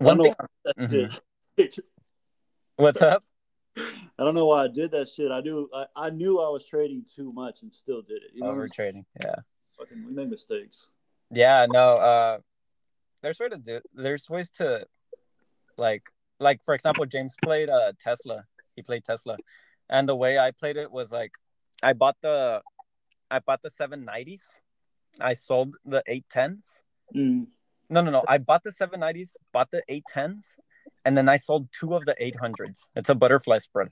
don't 0.00 0.19
know 0.19 0.35
that 0.64 0.76
Mhm. 0.76 1.83
What's 2.76 3.02
up? 3.02 3.23
I 3.76 4.25
don't 4.25 4.35
know 4.35 4.47
why 4.47 4.64
I 4.64 4.69
did 4.69 4.90
that 4.92 5.09
shit. 5.09 5.30
I 5.30 5.40
knew 5.40 5.69
I, 5.73 5.87
I 5.95 6.11
knew 6.11 6.40
I 6.40 6.49
was 6.49 6.64
trading 6.64 7.04
too 7.04 7.33
much 7.33 7.62
and 7.62 7.73
still 7.73 8.02
did 8.02 8.23
it. 8.23 8.30
You 8.35 8.42
know, 8.42 8.49
Over 8.49 8.66
trading. 8.66 9.04
Yeah. 9.23 9.37
fucking 9.78 10.04
we 10.04 10.12
make 10.12 10.28
mistakes. 10.28 10.88
Yeah. 11.30 11.66
No. 11.71 11.95
Uh, 11.95 12.38
there's 13.23 13.38
way 13.38 13.50
to 13.50 13.59
do. 13.59 13.80
There's 13.95 14.28
ways 14.28 14.50
to, 14.52 14.87
like, 15.76 16.11
like 16.40 16.64
for 16.64 16.75
example, 16.75 17.04
James 17.07 17.37
played 17.45 17.71
uh 17.71 17.92
Tesla. 18.00 18.45
He 18.75 18.83
played 18.83 19.04
Tesla, 19.04 19.37
and 19.90 20.09
the 20.09 20.16
way 20.16 20.38
I 20.38 20.50
played 20.52 20.76
it 20.76 20.90
was 20.90 21.12
like, 21.12 21.33
I 21.83 21.92
bought 21.92 22.16
the, 22.23 22.62
I 23.30 23.38
bought 23.38 23.62
the 23.62 23.70
790s, 23.70 24.60
I 25.20 25.32
sold 25.34 25.76
the 25.84 26.02
810s. 26.08 26.82
Mm. 27.14 27.46
No, 27.88 28.02
no, 28.02 28.10
no. 28.10 28.25
I 28.28 28.38
bought 28.38 28.62
the 28.62 28.70
790s, 28.70 29.37
bought 29.52 29.70
the 29.70 29.82
810s, 29.90 30.58
and 31.04 31.16
then 31.16 31.28
I 31.28 31.37
sold 31.37 31.68
two 31.72 31.94
of 31.94 32.04
the 32.04 32.14
800s. 32.21 32.88
It's 32.95 33.08
a 33.08 33.14
butterfly 33.14 33.58
spread. 33.58 33.88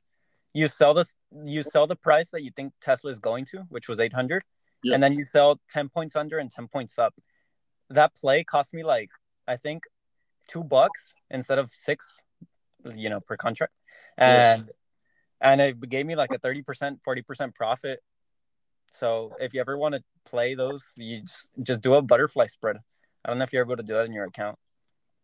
You 0.54 0.68
sell 0.68 0.94
this, 0.94 1.14
you 1.44 1.62
sell 1.62 1.86
the 1.86 1.96
price 1.96 2.30
that 2.30 2.42
you 2.42 2.50
think 2.50 2.72
Tesla 2.80 3.10
is 3.10 3.18
going 3.18 3.44
to, 3.46 3.58
which 3.68 3.88
was 3.88 4.00
800, 4.00 4.42
Yeah. 4.82 4.94
and 4.94 5.02
then 5.02 5.12
you 5.12 5.24
sell 5.24 5.60
10 5.70 5.88
points 5.88 6.14
under 6.16 6.38
and 6.38 6.50
10 6.50 6.68
points 6.68 6.98
up. 6.98 7.14
That 7.90 8.14
play 8.14 8.44
cost 8.44 8.72
me 8.74 8.82
like 8.82 9.10
I 9.46 9.56
think 9.56 9.84
two 10.46 10.62
bucks 10.62 11.14
instead 11.30 11.58
of 11.58 11.70
six, 11.70 12.22
you 12.94 13.08
know, 13.10 13.20
per 13.20 13.36
contract, 13.36 13.72
Yeah. 14.16 14.54
and 14.54 14.70
and 15.40 15.60
it 15.60 15.88
gave 15.88 16.04
me 16.06 16.16
like 16.16 16.32
a 16.32 16.38
30%, 16.38 17.00
40% 17.02 17.54
profit. 17.54 18.00
So 18.90 19.32
if 19.40 19.54
you 19.54 19.60
ever 19.60 19.76
want 19.76 19.94
to 19.94 20.02
play 20.24 20.54
those, 20.54 20.92
you 20.96 21.22
just, 21.22 21.48
just 21.62 21.80
do 21.80 21.94
a 21.94 22.02
butterfly 22.02 22.46
spread. 22.46 22.78
I 23.24 23.28
don't 23.28 23.38
know 23.38 23.44
if 23.44 23.52
you're 23.52 23.64
able 23.64 23.76
to 23.76 23.82
do 23.82 23.94
that 23.94 24.06
in 24.06 24.12
your 24.12 24.24
account. 24.24 24.58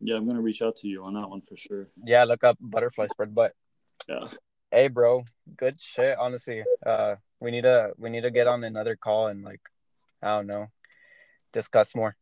Yeah, 0.00 0.16
I'm 0.16 0.28
gonna 0.28 0.40
reach 0.40 0.60
out 0.60 0.76
to 0.76 0.88
you 0.88 1.02
on 1.04 1.14
that 1.14 1.28
one 1.30 1.40
for 1.40 1.56
sure. 1.56 1.88
Yeah, 2.04 2.24
look 2.24 2.44
up 2.44 2.58
butterfly 2.60 3.06
spread. 3.06 3.34
But 3.34 3.52
Yeah. 4.08 4.28
hey, 4.70 4.88
bro, 4.88 5.24
good 5.56 5.80
shit. 5.80 6.18
Honestly, 6.18 6.64
uh, 6.84 7.16
we 7.40 7.50
need 7.50 7.62
to 7.62 7.92
we 7.96 8.10
need 8.10 8.22
to 8.22 8.30
get 8.30 8.46
on 8.46 8.64
another 8.64 8.96
call 8.96 9.28
and 9.28 9.42
like, 9.42 9.60
I 10.20 10.36
don't 10.36 10.46
know, 10.46 10.66
discuss 11.52 11.94
more. 11.94 12.16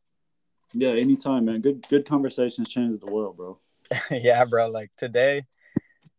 Yeah, 0.72 0.90
anytime, 0.90 1.46
man. 1.46 1.60
Good 1.60 1.86
good 1.88 2.06
conversations 2.06 2.68
change 2.68 3.00
the 3.00 3.10
world, 3.10 3.36
bro. 3.36 3.58
yeah, 4.10 4.44
bro. 4.44 4.68
Like 4.68 4.90
today, 4.96 5.44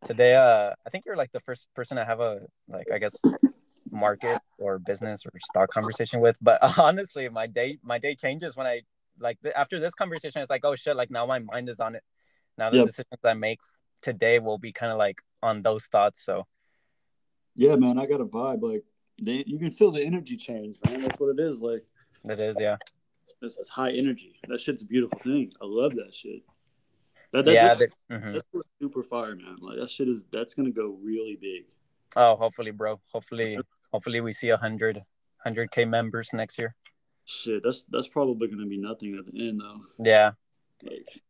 today, 0.03 0.35
uh, 0.35 0.73
I 0.85 0.89
think 0.89 1.05
you're 1.05 1.15
like 1.15 1.31
the 1.31 1.39
first 1.39 1.67
person 1.75 1.97
I 1.97 2.03
have 2.03 2.19
a 2.19 2.41
like, 2.67 2.91
I 2.91 2.97
guess, 2.97 3.15
market 3.93 4.39
or 4.59 4.79
business 4.79 5.25
or 5.25 5.31
stock 5.39 5.69
conversation 5.69 6.19
with. 6.19 6.37
But 6.41 6.59
honestly, 6.77 7.29
my 7.29 7.47
day 7.47 7.77
my 7.83 7.99
day 7.99 8.15
changes 8.15 8.55
when 8.55 8.67
I 8.67 8.81
like 9.19 9.37
after 9.55 9.79
this 9.79 9.93
conversation. 9.93 10.41
It's 10.41 10.49
like, 10.49 10.65
oh 10.65 10.75
shit, 10.75 10.95
like 10.95 11.11
now 11.11 11.25
my 11.25 11.39
mind 11.39 11.69
is 11.69 11.79
on 11.79 11.95
it. 11.95 12.03
Now 12.57 12.69
the 12.69 12.77
Yep. 12.77 12.87
decisions 12.87 13.19
I 13.23 13.33
make 13.33 13.59
today 14.01 14.39
will 14.39 14.57
be 14.57 14.71
kind 14.71 14.91
of 14.91 14.97
like 14.97 15.21
on 15.41 15.61
those 15.61 15.85
thoughts. 15.85 16.23
So 16.23 16.45
Yeah, 17.55 17.75
man, 17.75 17.99
I 17.99 18.05
got 18.05 18.21
a 18.21 18.25
vibe. 18.25 18.61
Like 18.61 18.83
they, 19.21 19.43
you 19.47 19.59
can 19.59 19.71
feel 19.71 19.91
the 19.91 20.03
energy 20.03 20.37
change, 20.37 20.77
man. 20.85 21.01
That's 21.01 21.19
what 21.19 21.37
it 21.37 21.39
is. 21.39 21.61
Like 21.61 21.85
it 22.29 22.39
is, 22.39 22.57
yeah, 22.59 22.77
it's, 23.41 23.57
it's 23.57 23.69
high 23.69 23.91
energy. 23.91 24.39
That 24.47 24.59
shit's 24.59 24.81
a 24.81 24.85
beautiful 24.85 25.19
thing. 25.19 25.51
I 25.61 25.65
love 25.65 25.95
that 25.95 26.13
shit. 26.13 26.41
That, 27.31 27.45
that, 27.45 27.53
yeah. 27.53 27.73
that's, 27.73 27.95
mhm. 28.11 28.33
that's 28.33 28.45
super 28.79 29.01
fire, 29.03 29.35
man. 29.35 29.57
Like 29.59 29.77
that 29.79 29.89
shit 29.89 30.07
is 30.07 30.23
that's 30.31 30.53
gonna 30.53 30.71
go 30.71 30.97
really 31.01 31.37
big. 31.39 31.65
Oh, 32.15 32.35
hopefully, 32.35 32.71
bro. 32.71 32.99
Hopefully, 33.11 33.57
hopefully 33.93 34.19
we 34.19 34.33
see 34.33 34.49
a 34.49 34.57
hundred, 34.57 35.03
hundred 35.37 35.71
k 35.71 35.85
members 35.85 36.29
next 36.33 36.57
year. 36.57 36.75
Shit, 37.25 37.63
that's 37.63 37.85
that's 37.89 38.07
probably 38.07 38.47
gonna 38.47 38.65
be 38.65 38.77
nothing 38.77 39.15
at 39.17 39.31
the 39.31 39.47
end 39.47 39.61
though. 39.61 39.81
Yeah, 40.03 40.31
Like 40.83 41.21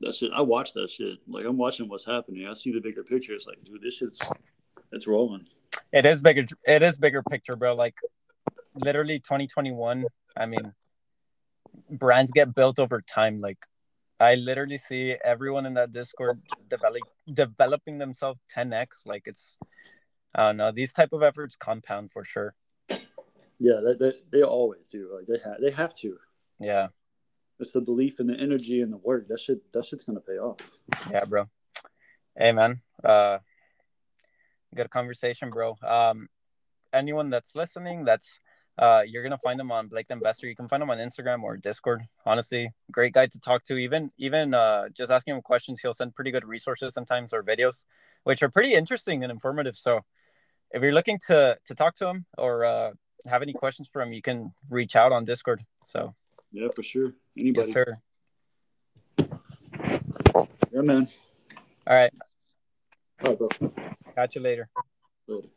that 0.00 0.14
shit. 0.14 0.30
I 0.34 0.40
watch 0.40 0.72
that 0.74 0.90
shit. 0.90 1.18
Like 1.28 1.44
I'm 1.44 1.58
watching 1.58 1.88
what's 1.88 2.06
happening. 2.06 2.46
I 2.48 2.54
see 2.54 2.72
the 2.72 2.80
bigger 2.80 3.04
picture. 3.04 3.34
It's 3.34 3.46
like, 3.46 3.62
dude, 3.64 3.82
this 3.82 3.94
shit's 3.94 4.20
it's 4.92 5.06
rolling. 5.06 5.46
it 5.92 6.06
is 6.06 6.22
bigger. 6.22 6.46
It 6.64 6.82
is 6.82 6.96
bigger 6.96 7.22
picture, 7.22 7.56
bro. 7.56 7.74
Like 7.74 7.98
literally 8.74 9.18
2021. 9.18 10.06
I 10.36 10.46
mean, 10.46 10.72
brands 11.90 12.32
get 12.32 12.54
built 12.54 12.78
over 12.78 13.02
time. 13.02 13.40
Like 13.40 13.58
I 14.18 14.34
literally 14.34 14.78
see 14.78 15.16
everyone 15.24 15.66
in 15.66 15.74
that 15.74 15.92
Discord 15.92 16.40
just 16.54 16.68
develop, 16.68 17.02
developing 17.32 17.98
themselves 17.98 18.38
10x. 18.54 19.06
Like 19.06 19.22
it's, 19.26 19.56
I 20.34 20.46
don't 20.46 20.56
know. 20.56 20.70
These 20.70 20.92
type 20.92 21.12
of 21.12 21.22
efforts 21.22 21.56
compound 21.56 22.10
for 22.12 22.24
sure. 22.24 22.54
Yeah, 22.88 23.80
that, 23.82 23.98
that 23.98 24.30
they 24.30 24.42
always 24.42 24.88
do. 24.88 25.10
Like 25.14 25.26
they 25.26 25.38
have 25.48 25.60
they 25.60 25.70
have 25.70 25.92
to. 25.94 26.16
Yeah, 26.58 26.88
It's 27.58 27.72
the 27.72 27.80
belief 27.80 28.18
and 28.20 28.28
the 28.28 28.38
energy 28.38 28.80
and 28.82 28.92
the 28.92 28.96
work. 28.98 29.28
That 29.28 29.40
shit 29.40 29.60
that 29.72 29.84
shit's 29.86 30.04
gonna 30.04 30.20
pay 30.20 30.38
off. 30.38 30.58
yeah, 31.10 31.24
bro. 31.24 31.48
Hey, 32.36 32.52
man. 32.52 32.80
Uh, 33.02 33.38
good 34.74 34.90
conversation, 34.90 35.50
bro. 35.50 35.76
Um, 35.86 36.28
anyone 36.92 37.28
that's 37.28 37.54
listening, 37.54 38.04
that's 38.04 38.40
uh, 38.78 39.02
you're 39.06 39.22
gonna 39.22 39.38
find 39.38 39.60
him 39.60 39.70
on 39.70 39.88
Blake 39.88 40.08
the 40.08 40.14
Investor. 40.14 40.46
You 40.46 40.56
can 40.56 40.68
find 40.68 40.82
him 40.82 40.90
on 40.90 40.98
Instagram 40.98 41.42
or 41.42 41.56
Discord. 41.56 42.02
Honestly, 42.24 42.70
great 42.90 43.12
guy 43.12 43.26
to 43.26 43.40
talk 43.40 43.62
to. 43.64 43.76
Even 43.76 44.10
even 44.16 44.54
uh, 44.54 44.88
just 44.90 45.10
asking 45.10 45.34
him 45.34 45.42
questions, 45.42 45.80
he'll 45.80 45.92
send 45.92 46.14
pretty 46.14 46.30
good 46.30 46.44
resources 46.46 46.94
sometimes 46.94 47.34
or 47.34 47.42
videos, 47.42 47.84
which 48.24 48.42
are 48.42 48.48
pretty 48.48 48.72
interesting 48.72 49.22
and 49.22 49.30
informative. 49.30 49.76
So, 49.76 50.00
if 50.72 50.82
you're 50.82 50.92
looking 50.92 51.18
to 51.26 51.58
to 51.64 51.74
talk 51.74 51.94
to 51.96 52.06
him 52.08 52.26
or 52.38 52.64
uh, 52.64 52.92
have 53.26 53.42
any 53.42 53.52
questions 53.52 53.88
for 53.92 54.02
him, 54.02 54.12
you 54.12 54.22
can 54.22 54.52
reach 54.68 54.96
out 54.96 55.12
on 55.12 55.24
Discord. 55.24 55.64
So, 55.84 56.14
Yeah, 56.52 56.68
for 56.74 56.82
sure. 56.82 57.12
Anybody. 57.36 57.66
yes, 57.68 57.74
sir. 57.74 57.96
Yeah, 60.72 60.82
man. 60.82 61.08
All 61.86 61.96
right, 61.96 62.12
All 63.22 63.30
right, 63.30 63.38
bro. 63.38 63.48
catch 64.14 64.36
you 64.36 64.42
later. 64.42 64.68
Later. 65.26 65.48